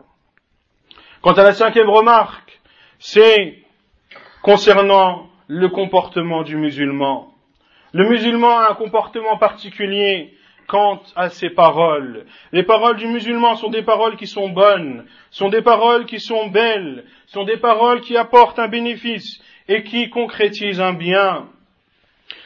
Quant 1.22 1.34
à 1.34 1.44
la 1.44 1.54
cinquième 1.54 1.90
remarque, 1.90 2.60
c'est 2.98 3.56
concernant 4.42 5.29
le 5.50 5.68
comportement 5.68 6.44
du 6.44 6.56
musulman. 6.56 7.34
Le 7.92 8.08
musulman 8.08 8.60
a 8.60 8.70
un 8.70 8.76
comportement 8.76 9.36
particulier 9.38 10.36
quant 10.68 11.02
à 11.16 11.30
ces 11.30 11.50
paroles. 11.50 12.28
Les 12.52 12.62
paroles 12.62 12.98
du 12.98 13.08
musulman 13.08 13.56
sont 13.56 13.72
des 13.72 13.82
paroles 13.82 14.16
qui 14.16 14.28
sont 14.28 14.50
bonnes, 14.50 15.06
sont 15.32 15.50
des 15.50 15.64
paroles 15.64 16.06
qui 16.06 16.20
sont 16.20 16.50
belles, 16.50 17.04
sont 17.26 17.46
des 17.46 17.58
paroles 17.58 18.02
qui 18.02 18.16
apportent 18.16 18.60
un 18.60 18.68
bénéfice 18.68 19.42
et 19.68 19.84
qui 19.84 20.12
concrétisent 20.12 20.82
un 20.82 20.94
bien. 20.94 21.48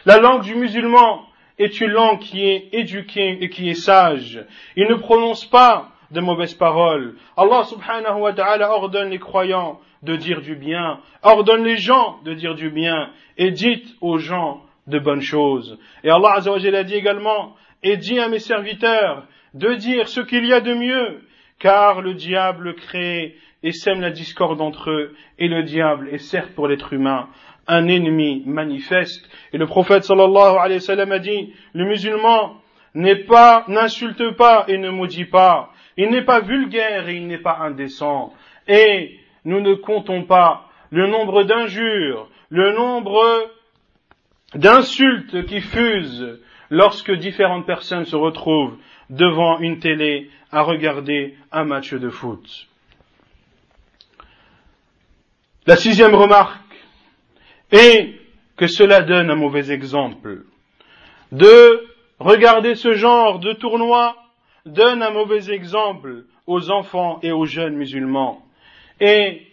La 0.05 0.19
langue 0.19 0.43
du 0.43 0.55
musulman 0.55 1.25
est 1.59 1.81
une 1.81 1.91
langue 1.91 2.19
qui 2.19 2.45
est 2.45 2.69
éduquée 2.71 3.37
et 3.41 3.49
qui 3.49 3.69
est 3.69 3.73
sage. 3.73 4.45
Il 4.77 4.87
ne 4.87 4.95
prononce 4.95 5.43
pas 5.45 5.92
de 6.13 6.21
mauvaises 6.21 6.53
paroles. 6.53 7.15
Allah 7.35 7.63
subhanahu 7.63 8.21
wa 8.21 8.33
ta'ala 8.33 8.71
ordonne 8.71 9.09
les 9.09 9.19
croyants 9.19 9.79
de 10.03 10.15
dire 10.15 10.41
du 10.41 10.55
bien, 10.55 10.99
ordonne 11.21 11.63
les 11.63 11.77
gens 11.77 12.19
de 12.23 12.33
dire 12.33 12.55
du 12.55 12.69
bien, 12.69 13.09
et 13.37 13.51
dites 13.51 13.95
aux 14.01 14.17
gens 14.17 14.61
de 14.87 14.99
bonnes 14.99 15.21
choses. 15.21 15.79
Et 16.03 16.09
Allah 16.09 16.33
azawajal 16.37 16.75
a 16.75 16.83
dit 16.83 16.95
également, 16.95 17.55
et 17.83 17.97
dit 17.97 18.19
à 18.19 18.29
mes 18.29 18.39
serviteurs 18.39 19.25
de 19.53 19.73
dire 19.73 20.07
ce 20.07 20.21
qu'il 20.21 20.45
y 20.45 20.53
a 20.53 20.61
de 20.61 20.73
mieux, 20.73 21.21
car 21.59 22.01
le 22.01 22.13
diable 22.13 22.75
crée 22.75 23.35
et 23.63 23.71
sème 23.71 24.01
la 24.01 24.11
discorde 24.11 24.61
entre 24.61 24.91
eux, 24.91 25.15
et 25.39 25.47
le 25.47 25.63
diable 25.63 26.09
est 26.09 26.17
certes 26.17 26.53
pour 26.53 26.67
l'être 26.67 26.93
humain 26.93 27.29
un 27.67 27.87
ennemi 27.87 28.43
manifeste. 28.45 29.29
Et 29.53 29.57
le 29.57 29.67
prophète 29.67 30.03
sallallahu 30.03 30.57
alayhi 30.57 30.79
wa 30.79 30.85
sallam 30.85 31.11
a 31.11 31.19
dit, 31.19 31.53
le 31.73 31.85
musulman 31.85 32.57
n'est 32.93 33.23
pas, 33.23 33.65
n'insulte 33.67 34.35
pas 34.35 34.65
et 34.67 34.77
ne 34.77 34.89
maudit 34.89 35.25
pas. 35.25 35.71
Il 35.97 36.09
n'est 36.09 36.25
pas 36.25 36.39
vulgaire 36.39 37.07
et 37.07 37.15
il 37.15 37.27
n'est 37.27 37.37
pas 37.37 37.57
indécent. 37.59 38.33
Et 38.67 39.19
nous 39.45 39.61
ne 39.61 39.75
comptons 39.75 40.23
pas 40.23 40.69
le 40.91 41.07
nombre 41.07 41.43
d'injures, 41.43 42.29
le 42.49 42.73
nombre 42.73 43.49
d'insultes 44.55 45.45
qui 45.45 45.61
fusent 45.61 46.39
lorsque 46.69 47.11
différentes 47.11 47.65
personnes 47.65 48.05
se 48.05 48.15
retrouvent 48.15 48.77
devant 49.09 49.59
une 49.59 49.79
télé 49.79 50.29
à 50.51 50.61
regarder 50.61 51.35
un 51.51 51.65
match 51.65 51.93
de 51.93 52.09
foot. 52.09 52.67
La 55.65 55.75
sixième 55.75 56.15
remarque 56.15 56.59
est 57.71 58.13
que 58.57 58.67
cela 58.67 59.01
donne 59.01 59.29
un 59.29 59.35
mauvais 59.35 59.71
exemple. 59.71 60.43
De 61.31 61.83
regarder 62.19 62.75
ce 62.75 62.93
genre 62.93 63.39
de 63.39 63.53
tournoi 63.53 64.15
donne 64.65 65.01
un 65.01 65.11
mauvais 65.11 65.51
exemple 65.51 66.25
aux 66.47 66.71
enfants 66.71 67.19
et 67.21 67.31
aux 67.31 67.45
jeunes 67.45 67.75
musulmans. 67.75 68.43
Et 68.99 69.47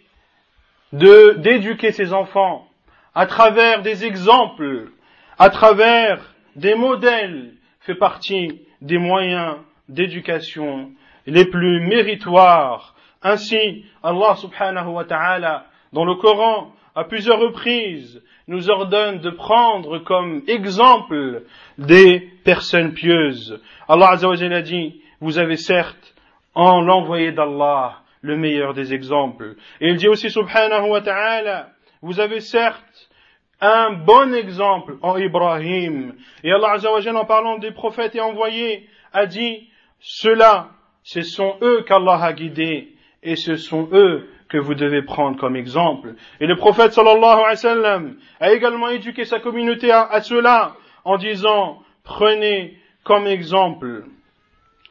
d'éduquer 0.93 1.91
ces 1.91 2.13
enfants 2.13 2.67
à 3.13 3.25
travers 3.25 3.81
des 3.81 4.05
exemples, 4.05 4.89
à 5.37 5.49
travers 5.49 6.33
des 6.55 6.75
modèles, 6.75 7.53
fait 7.81 7.95
partie 7.95 8.61
des 8.81 8.97
moyens 8.97 9.55
d'éducation 9.89 10.91
les 11.25 11.45
plus 11.45 11.81
méritoires. 11.81 12.95
Ainsi, 13.21 13.85
Allah 14.03 14.35
subhanahu 14.35 14.89
wa 14.89 15.05
dans 15.93 16.05
le 16.05 16.15
Coran, 16.15 16.73
à 16.95 17.03
plusieurs 17.03 17.39
reprises, 17.39 18.21
nous 18.47 18.69
ordonne 18.69 19.19
de 19.19 19.29
prendre 19.29 19.99
comme 19.99 20.41
exemple 20.47 21.43
des 21.77 22.19
personnes 22.43 22.93
pieuses. 22.93 23.61
Allah 23.87 24.09
azawajal 24.11 24.53
a 24.53 24.61
dit, 24.61 25.00
vous 25.21 25.37
avez 25.37 25.55
certes, 25.55 26.15
en 26.53 26.81
l'envoyé 26.81 27.31
d'Allah, 27.31 27.99
le 28.21 28.35
meilleur 28.35 28.73
des 28.73 28.93
exemples. 28.93 29.55
Et 29.79 29.89
il 29.89 29.95
dit 29.95 30.07
aussi 30.07 30.29
subhanahu 30.29 30.89
wa 30.89 31.01
ta'ala, 31.01 31.69
vous 32.01 32.19
avez 32.19 32.39
certes 32.39 33.09
un 33.61 33.93
bon 33.93 34.33
exemple 34.33 34.95
en 35.01 35.17
Ibrahim. 35.17 36.15
Et 36.43 36.51
Allah 36.51 36.71
Azzawajal, 36.73 37.15
en 37.15 37.25
parlant 37.25 37.59
des 37.59 37.71
prophètes 37.71 38.15
et 38.15 38.21
envoyés, 38.21 38.89
a 39.13 39.27
dit, 39.27 39.69
ceux-là, 39.99 40.69
ce 41.03 41.21
sont 41.21 41.57
eux 41.61 41.83
qu'Allah 41.83 42.19
a 42.21 42.33
guidés, 42.33 42.89
et 43.23 43.35
ce 43.35 43.55
sont 43.55 43.87
eux 43.91 44.27
que 44.49 44.57
vous 44.57 44.73
devez 44.73 45.03
prendre 45.03 45.37
comme 45.39 45.55
exemple. 45.55 46.15
Et 46.39 46.47
le 46.47 46.55
prophète 46.55 46.93
sallallahu 46.93 47.23
alayhi 47.23 47.43
wa 47.43 47.55
sallam 47.55 48.15
a 48.39 48.51
également 48.51 48.89
éduqué 48.89 49.23
sa 49.23 49.39
communauté 49.39 49.91
à, 49.91 50.03
à 50.03 50.21
cela, 50.21 50.75
en 51.05 51.17
disant, 51.17 51.79
prenez 52.03 52.77
comme 53.03 53.27
exemple 53.27 54.05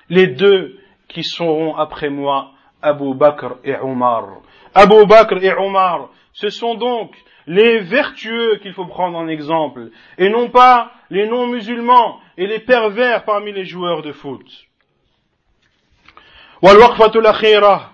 les 0.09 0.27
deux 0.27 0.79
qui 1.07 1.23
seront 1.23 1.75
après 1.75 2.09
moi, 2.09 2.51
Abu 2.81 3.13
Bakr 3.13 3.55
et 3.63 3.75
Omar. 3.75 4.41
Abu 4.73 5.05
Bakr 5.05 5.37
et 5.43 5.53
Omar, 5.53 6.09
ce 6.33 6.49
sont 6.49 6.75
donc 6.75 7.15
les 7.47 7.79
vertueux 7.79 8.57
qu'il 8.61 8.73
faut 8.73 8.85
prendre 8.85 9.17
en 9.17 9.27
exemple, 9.27 9.89
et 10.17 10.29
non 10.29 10.49
pas 10.49 10.91
les 11.09 11.27
non-musulmans 11.27 12.19
et 12.37 12.47
les 12.47 12.59
pervers 12.59 13.23
parmi 13.23 13.51
les 13.51 13.65
joueurs 13.65 14.01
de 14.01 14.11
foot. 14.11 14.45
والوقفة 16.61 17.19
الأخيرة 17.19 17.91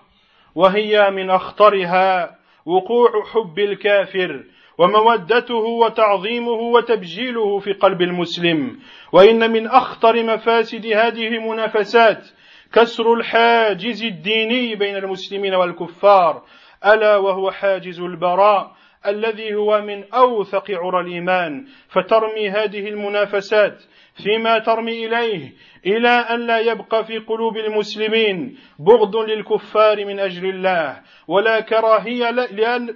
وهي 0.56 1.12
من 1.12 1.30
أخطرها 1.30 2.38
وقوع 2.66 3.10
حب 3.34 3.60
الكافر 3.60 4.44
ومودته 4.79 5.55
وتعظيمه 5.55 6.51
وتبجيله 6.51 7.59
في 7.59 7.73
قلب 7.73 8.03
المسلم. 8.03 8.79
وإن 9.13 9.51
من 9.51 9.67
أخطر 9.67 10.23
مفاسد 10.23 10.87
هذه 10.87 11.29
المنافسات 11.29 12.29
كسر 12.73 13.15
الحاجز 13.15 14.05
الديني 14.05 14.75
بين 14.75 14.97
المسلمين 14.97 15.55
والكفار 15.55 16.43
ألا 16.87 17.17
وهو 17.17 17.51
حاجز 17.51 18.01
البراء 18.01 18.77
الذي 19.07 19.55
هو 19.55 19.81
من 19.81 20.05
أوثق 20.15 20.71
عرى 20.71 21.01
الإيمان. 21.01 21.65
فترمي 21.89 22.51
هذه 22.51 22.89
المنافسات 22.89 23.83
فيما 24.25 24.59
ترمي 24.59 25.07
إليه 25.07 25.53
إلى 25.87 26.09
أن 26.09 26.47
لا 26.47 26.59
يبقى 26.59 27.05
في 27.05 27.19
قلوب 27.19 27.57
المسلمين 27.57 28.57
بغض 28.79 29.17
للكفار 29.17 30.05
من 30.05 30.19
أجل 30.21 30.49
الله 30.49 31.01
ولا 31.29 31.61
كراهية 31.61 32.31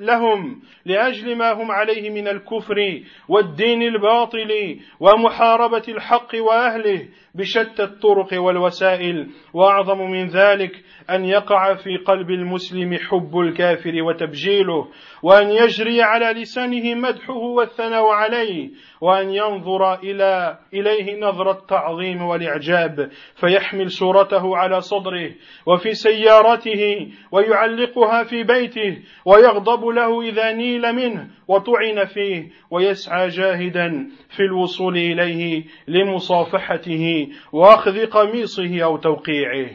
لهم 0.01 0.63
لأجل 0.85 1.37
ما 1.37 1.53
هم 1.53 1.71
عليه 1.71 2.11
من 2.11 2.29
الكفر 2.29 3.01
والدين 3.29 3.83
الباطل 3.83 4.77
ومحاربة 5.01 5.83
الحق 5.89 6.29
وأهله 6.35 7.09
بشتى 7.35 7.83
الطرق 7.83 8.43
والوسائل. 8.43 9.31
وأعظم 9.55 10.11
من 10.11 10.27
ذلك 10.27 10.73
أن 11.11 11.25
يقع 11.25 11.75
في 11.75 11.97
قلب 11.97 12.31
المسلم 12.31 12.99
حب 12.99 13.39
الكافر 13.39 14.03
وتبجيله 14.03 14.89
وأن 15.23 15.51
يجري 15.51 16.03
على 16.03 16.41
لسانه 16.41 16.95
مدحه 16.95 17.35
والثناء 17.35 18.07
عليه 18.07 18.71
وأن 19.01 19.31
ينظر 19.31 19.95
إلى 19.95 20.59
إليه 20.75 21.10
نظر 21.17 21.51
التعظيم 21.51 22.23
والإعجاب 22.23 23.11
فيحمل 23.35 23.91
صورته 23.91 24.57
على 24.57 24.81
صدره 24.81 25.31
وفي 25.67 25.95
سيارته 25.95 27.09
ويعلقها 27.33 28.25
في 28.25 28.43
بيته 28.43 28.99
ويغضب 29.25 29.87
له 29.87 30.23
إذا 30.23 30.53
نيل 30.53 30.93
منه 30.93 31.29
وطعن 31.49 32.05
فيه 32.05 32.49
ويسعى 32.71 33.29
جاهدا 33.29 34.09
في 34.37 34.43
الوصول 34.43 34.97
إليه 34.97 35.65
لمصافحته 35.89 37.29
وأخذ 37.53 38.07
قميصه 38.07 38.85
أو 38.85 38.97
توقيعه. 38.97 39.71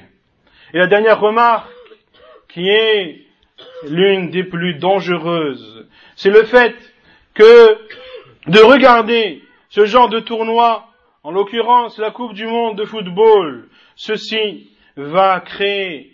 Et 0.74 0.78
la 0.78 0.88
dernière 0.88 1.22
remarque, 1.22 1.70
qui 2.50 2.68
est 2.68 3.22
l'une 3.88 4.30
des 4.30 4.44
plus 4.44 4.76
dangereuses, 4.76 5.88
c'est 6.16 6.32
le 6.32 6.44
fait 6.44 6.76
que 7.34 7.78
de 8.48 8.60
regarder 8.60 9.42
ce 9.70 9.86
genre 9.86 10.10
de 10.10 10.20
tournoi, 10.20 10.86
en 11.26 11.32
l'occurrence 11.32 11.98
la 11.98 12.12
Coupe 12.12 12.34
du 12.34 12.46
Monde 12.46 12.78
de 12.78 12.86
football, 12.86 13.68
ceci 13.96 14.70
va 14.96 15.40
créer 15.40 16.12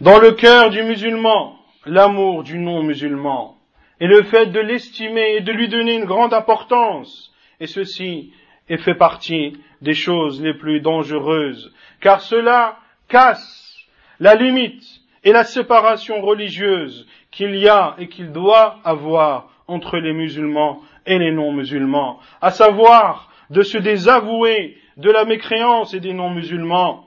dans 0.00 0.20
le 0.20 0.30
cœur 0.30 0.70
du 0.70 0.84
musulman 0.84 1.58
l'amour 1.84 2.44
du 2.44 2.58
non-musulman 2.58 3.58
et 3.98 4.06
le 4.06 4.22
fait 4.22 4.46
de 4.46 4.60
l'estimer 4.60 5.34
et 5.34 5.40
de 5.40 5.50
lui 5.50 5.66
donner 5.66 5.96
une 5.96 6.04
grande 6.04 6.32
importance. 6.32 7.34
Et 7.58 7.66
ceci 7.66 8.32
est 8.68 8.78
fait 8.78 8.94
partie 8.94 9.54
des 9.82 9.94
choses 9.94 10.40
les 10.40 10.54
plus 10.54 10.80
dangereuses, 10.80 11.74
car 12.00 12.20
cela 12.20 12.78
casse 13.08 13.84
la 14.20 14.36
limite 14.36 14.84
et 15.24 15.32
la 15.32 15.42
séparation 15.42 16.20
religieuse 16.20 17.08
qu'il 17.32 17.56
y 17.56 17.68
a 17.68 17.96
et 17.98 18.06
qu'il 18.06 18.30
doit 18.30 18.78
avoir 18.84 19.50
entre 19.66 19.98
les 19.98 20.12
musulmans 20.12 20.82
et 21.04 21.18
les 21.18 21.32
non-musulmans, 21.32 22.20
à 22.40 22.52
savoir 22.52 23.29
de 23.50 23.62
se 23.62 23.78
désavouer 23.78 24.76
de 24.96 25.10
la 25.10 25.24
mécréance 25.24 25.94
et 25.94 26.00
des 26.00 26.12
non-musulmans, 26.12 27.06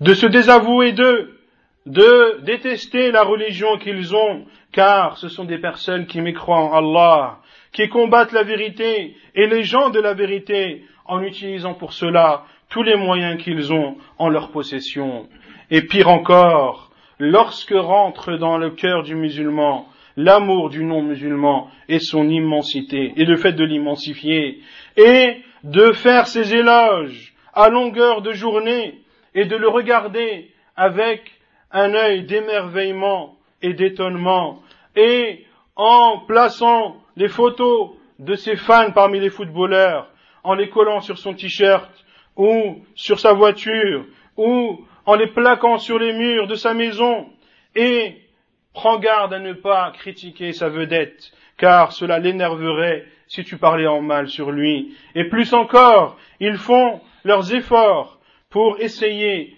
de 0.00 0.14
se 0.14 0.26
désavouer 0.26 0.92
d'eux, 0.92 1.38
de 1.86 2.40
détester 2.42 3.10
la 3.10 3.22
religion 3.22 3.78
qu'ils 3.78 4.14
ont, 4.14 4.44
car 4.72 5.18
ce 5.18 5.28
sont 5.28 5.44
des 5.44 5.58
personnes 5.58 6.06
qui 6.06 6.20
mécroient 6.20 6.60
en 6.60 6.72
Allah, 6.72 7.38
qui 7.72 7.88
combattent 7.88 8.32
la 8.32 8.42
vérité 8.42 9.16
et 9.34 9.46
les 9.46 9.64
gens 9.64 9.90
de 9.90 10.00
la 10.00 10.14
vérité 10.14 10.84
en 11.06 11.22
utilisant 11.22 11.74
pour 11.74 11.92
cela 11.92 12.44
tous 12.68 12.82
les 12.82 12.96
moyens 12.96 13.42
qu'ils 13.42 13.72
ont 13.72 13.96
en 14.18 14.28
leur 14.28 14.50
possession. 14.50 15.28
Et 15.70 15.82
pire 15.82 16.08
encore, 16.08 16.90
lorsque 17.18 17.74
rentre 17.74 18.36
dans 18.36 18.58
le 18.58 18.70
cœur 18.70 19.02
du 19.02 19.14
musulman 19.14 19.86
l'amour 20.16 20.70
du 20.70 20.84
non-musulman 20.84 21.70
et 21.88 21.98
son 21.98 22.28
immensité, 22.28 23.12
et 23.16 23.24
le 23.24 23.36
fait 23.36 23.52
de 23.52 23.64
l'immensifier, 23.64 24.60
et 24.96 25.36
de 25.64 25.92
faire 25.92 26.26
ses 26.26 26.54
éloges 26.54 27.34
à 27.54 27.68
longueur 27.68 28.22
de 28.22 28.32
journée 28.32 29.00
et 29.34 29.44
de 29.44 29.56
le 29.56 29.68
regarder 29.68 30.50
avec 30.76 31.30
un 31.70 31.94
œil 31.94 32.24
d'émerveillement 32.24 33.36
et 33.62 33.72
d'étonnement 33.72 34.62
et 34.96 35.46
en 35.76 36.18
plaçant 36.26 36.96
les 37.16 37.28
photos 37.28 37.90
de 38.18 38.34
ses 38.34 38.56
fans 38.56 38.92
parmi 38.92 39.20
les 39.20 39.30
footballeurs, 39.30 40.08
en 40.44 40.54
les 40.54 40.68
collant 40.68 41.00
sur 41.00 41.18
son 41.18 41.34
t-shirt 41.34 41.90
ou 42.36 42.84
sur 42.94 43.20
sa 43.20 43.32
voiture 43.32 44.04
ou 44.36 44.84
en 45.06 45.14
les 45.14 45.28
plaquant 45.28 45.78
sur 45.78 45.98
les 45.98 46.12
murs 46.12 46.46
de 46.46 46.54
sa 46.54 46.74
maison 46.74 47.26
et 47.74 48.16
prends 48.74 48.98
garde 48.98 49.34
à 49.34 49.38
ne 49.38 49.52
pas 49.52 49.90
critiquer 49.92 50.52
sa 50.52 50.68
vedette 50.68 51.32
car 51.56 51.92
cela 51.92 52.18
l'énerverait 52.18 53.06
si 53.28 53.44
tu 53.44 53.56
parlais 53.56 53.86
en 53.86 54.02
mal 54.02 54.28
sur 54.28 54.50
lui. 54.50 54.94
Et 55.14 55.28
plus 55.28 55.54
encore, 55.54 56.18
ils 56.40 56.56
font 56.56 57.00
leurs 57.24 57.54
efforts 57.54 58.18
pour 58.50 58.80
essayer, 58.80 59.56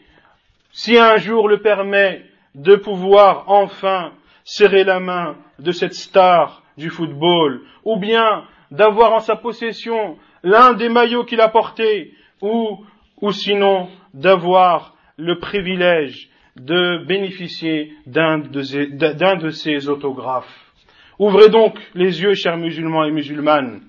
si 0.70 0.98
un 0.98 1.16
jour 1.16 1.48
le 1.48 1.60
permet, 1.60 2.22
de 2.54 2.76
pouvoir 2.76 3.44
enfin 3.48 4.12
serrer 4.44 4.84
la 4.84 5.00
main 5.00 5.36
de 5.58 5.72
cette 5.72 5.94
star 5.94 6.62
du 6.76 6.90
football, 6.90 7.62
ou 7.84 7.96
bien 7.96 8.44
d'avoir 8.70 9.12
en 9.12 9.20
sa 9.20 9.34
possession 9.34 10.18
l'un 10.42 10.74
des 10.74 10.88
maillots 10.88 11.24
qu'il 11.24 11.40
a 11.40 11.48
portés, 11.48 12.12
ou, 12.42 12.84
ou 13.20 13.32
sinon 13.32 13.88
d'avoir 14.12 14.94
le 15.16 15.38
privilège 15.38 16.28
de 16.56 17.04
bénéficier 17.04 17.92
d'un 18.06 18.38
de, 18.38 19.50
ces 19.50 19.88
autographes. 19.88 20.72
Ouvrez 21.18 21.48
donc 21.48 21.78
les 21.94 22.22
yeux, 22.22 22.34
chers 22.34 22.56
musulmans 22.56 23.04
et 23.04 23.10
musulmanes, 23.10 23.82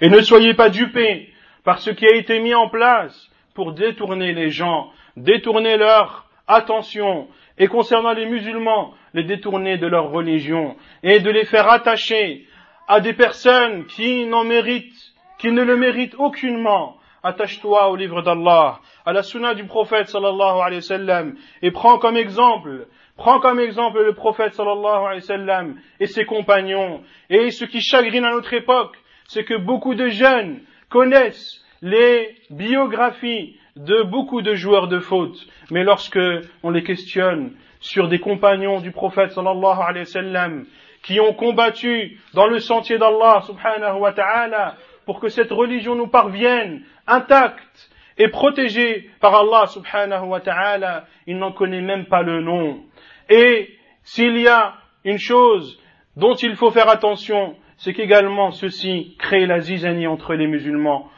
et 0.00 0.08
ne 0.08 0.20
soyez 0.20 0.54
pas 0.54 0.68
dupés 0.68 1.28
par 1.64 1.78
ce 1.78 1.90
qui 1.90 2.06
a 2.06 2.14
été 2.14 2.38
mis 2.38 2.54
en 2.54 2.68
place 2.68 3.30
pour 3.54 3.72
détourner 3.72 4.32
les 4.32 4.50
gens, 4.50 4.90
détourner 5.16 5.76
leur 5.76 6.28
attention, 6.46 7.28
et 7.58 7.68
concernant 7.68 8.12
les 8.12 8.26
musulmans, 8.26 8.94
les 9.14 9.24
détourner 9.24 9.78
de 9.78 9.86
leur 9.86 10.10
religion, 10.10 10.76
et 11.02 11.20
de 11.20 11.30
les 11.30 11.44
faire 11.44 11.68
attacher 11.68 12.46
à 12.88 13.00
des 13.00 13.14
personnes 13.14 13.86
qui 13.86 14.26
n'en 14.26 14.44
méritent, 14.44 15.14
qui 15.38 15.50
ne 15.50 15.62
le 15.62 15.76
méritent 15.76 16.14
aucunement. 16.18 16.95
Attache-toi 17.22 17.88
au 17.88 17.96
livre 17.96 18.22
d'Allah, 18.22 18.80
à 19.04 19.12
la 19.12 19.22
sunna 19.22 19.54
du 19.54 19.64
prophète 19.64 20.08
sallallahu 20.08 20.60
alayhi 20.60 20.76
wa 20.76 20.80
sallam, 20.82 21.34
et 21.62 21.70
prends 21.70 21.98
comme 21.98 22.16
exemple 22.16 22.86
Prends 23.16 23.40
comme 23.40 23.58
exemple 23.58 24.02
le 24.02 24.12
prophète 24.12 24.52
sallallahu 24.52 25.06
alayhi 25.06 25.20
wa 25.22 25.26
sallam 25.26 25.76
et 26.00 26.06
ses 26.06 26.26
compagnons. 26.26 27.02
Et 27.30 27.50
ce 27.50 27.64
qui 27.64 27.80
chagrine 27.80 28.24
à 28.24 28.30
notre 28.30 28.52
époque, 28.52 28.96
c'est 29.26 29.44
que 29.44 29.56
beaucoup 29.56 29.94
de 29.94 30.08
jeunes 30.08 30.60
connaissent 30.90 31.64
les 31.80 32.36
biographies 32.50 33.58
de 33.76 34.02
beaucoup 34.02 34.42
de 34.42 34.54
joueurs 34.54 34.88
de 34.88 34.98
foot. 34.98 35.34
Mais 35.70 35.82
lorsque 35.82 36.18
on 36.62 36.70
les 36.70 36.82
questionne 36.82 37.52
sur 37.80 38.08
des 38.08 38.18
compagnons 38.18 38.80
du 38.80 38.90
prophète 38.90 39.32
sallallahu 39.32 39.80
alayhi 39.80 40.06
wa 40.06 40.12
sallam 40.12 40.66
qui 41.02 41.18
ont 41.20 41.32
combattu 41.32 42.20
dans 42.34 42.46
le 42.46 42.58
sentier 42.58 42.98
d'Allah 42.98 43.42
subhanahu 43.46 43.98
wa 44.00 44.12
ta'ala 44.12 44.76
pour 45.06 45.20
que 45.20 45.28
cette 45.28 45.52
religion 45.52 45.94
nous 45.94 46.08
parvienne 46.08 46.82
intacte 47.06 47.90
et 48.18 48.28
protégée 48.28 49.10
par 49.20 49.34
Allah 49.34 49.66
subhanahu 49.66 50.26
wa 50.26 50.40
ta'ala, 50.40 51.06
ils 51.26 51.36
n'en 51.36 51.52
connaissent 51.52 51.84
même 51.84 52.06
pas 52.06 52.22
le 52.22 52.40
nom. 52.40 52.82
Et 53.28 53.70
s'il 54.02 54.38
y 54.38 54.48
a 54.48 54.74
une 55.04 55.18
chose 55.18 55.78
dont 56.16 56.34
il 56.34 56.56
faut 56.56 56.70
faire 56.70 56.88
attention, 56.88 57.56
c'est 57.76 57.92
qu'également 57.92 58.50
ceci 58.52 59.16
crée 59.18 59.46
la 59.46 59.60
zizanie 59.60 60.06
entre 60.06 60.34
les 60.34 60.46
musulmans. 60.46 61.10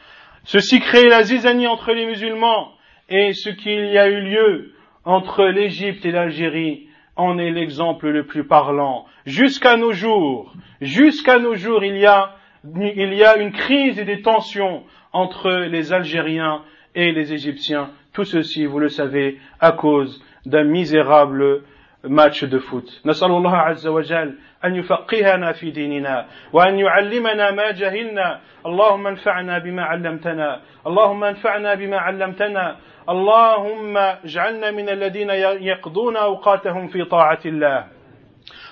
Ceci 0.45 0.81
crée 0.81 1.09
la 1.09 1.23
zizanie 1.23 1.67
entre 1.67 1.93
les 1.93 2.07
musulmans 2.07 2.73
et 3.09 3.33
ce 3.33 3.51
qu'il 3.51 3.87
y 3.87 3.99
a 3.99 4.09
eu 4.09 4.21
lieu 4.21 4.73
entre 5.05 5.45
l'Égypte 5.45 6.05
et 6.05 6.11
l'Algérie 6.11 6.89
en 7.17 7.39
est 7.39 7.51
l'exemple 7.51 8.09
le 8.09 8.27
plus 8.27 8.45
parlant. 8.45 9.07
Jusqu'à 9.25 9.77
nos 9.77 9.93
jours, 9.93 10.53
jusqu'à 10.81 11.39
nos 11.39 11.55
jours, 11.55 11.85
il 11.85 11.97
y 11.97 12.07
a, 12.07 12.35
il 12.75 13.15
y 13.15 13.25
a 13.25 13.37
une 13.37 13.53
crise 13.53 13.99
et 13.99 14.05
des 14.05 14.23
tensions 14.23 14.85
entre 15.13 15.51
les 15.51 15.93
Algériens 15.93 16.63
et 16.95 17.13
les 17.13 17.33
Égyptiens. 17.33 17.91
Tout 18.13 18.25
ceci, 18.25 18.67
vous 18.67 18.79
le 18.79 18.89
savez, 18.89 19.39
à 19.61 19.73
cause 19.73 20.23
d'un 20.47 20.65
misérable 20.65 21.63
ماتش 22.05 22.45
de 22.45 22.59
foot. 22.59 23.01
نسأل 23.05 23.31
الله 23.31 23.57
عز 23.57 23.87
وجل 23.87 24.35
أن 24.65 24.75
يفقهنا 24.77 25.53
في 25.53 25.71
ديننا 25.71 26.27
وأن 26.53 26.79
يعلمنا 26.79 27.51
ما 27.51 27.71
جهلنا 27.71 28.41
اللهم 28.67 29.07
انفعنا 29.07 29.59
بما 29.59 29.83
علمتنا 29.83 30.61
اللهم 30.87 31.25
انفعنا 31.25 31.75
بما 31.75 31.99
علمتنا 31.99 32.77
اللهم 33.09 33.97
اجعلنا 33.97 34.71
من 34.71 34.89
الذين 34.89 35.31
يقضون 35.61 36.17
أوقاتهم 36.17 36.89
في 36.89 37.05
طاعة 37.05 37.41
الله 37.47 37.87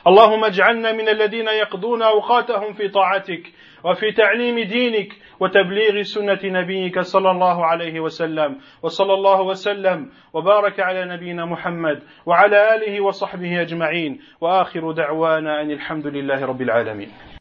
اللهم 0.06 0.44
اجعلنا 0.44 0.92
من 0.92 1.08
الذين 1.08 1.48
يقضون 1.48 2.02
أوقاتهم 2.02 2.72
في 2.72 2.88
طاعتك 2.88 3.52
وفي 3.84 4.12
تعليم 4.12 4.58
دينك 4.68 5.12
وتبليغ 5.40 6.02
سنة 6.02 6.40
نبيك 6.44 7.00
صلى 7.00 7.30
الله 7.30 7.66
عليه 7.66 8.00
وسلم. 8.00 8.56
وصلى 8.82 9.14
الله 9.14 9.42
وسلم 9.42 10.10
وبارك 10.32 10.80
على 10.80 11.04
نبينا 11.04 11.44
محمد 11.44 12.02
وعلى 12.26 12.74
آله 12.74 13.00
وصحبه 13.00 13.60
أجمعين. 13.62 14.20
وآخر 14.40 14.92
دعوانا 14.92 15.62
أن 15.62 15.70
الحمد 15.70 16.06
لله 16.06 16.46
رب 16.46 16.62
العالمين. 16.62 17.08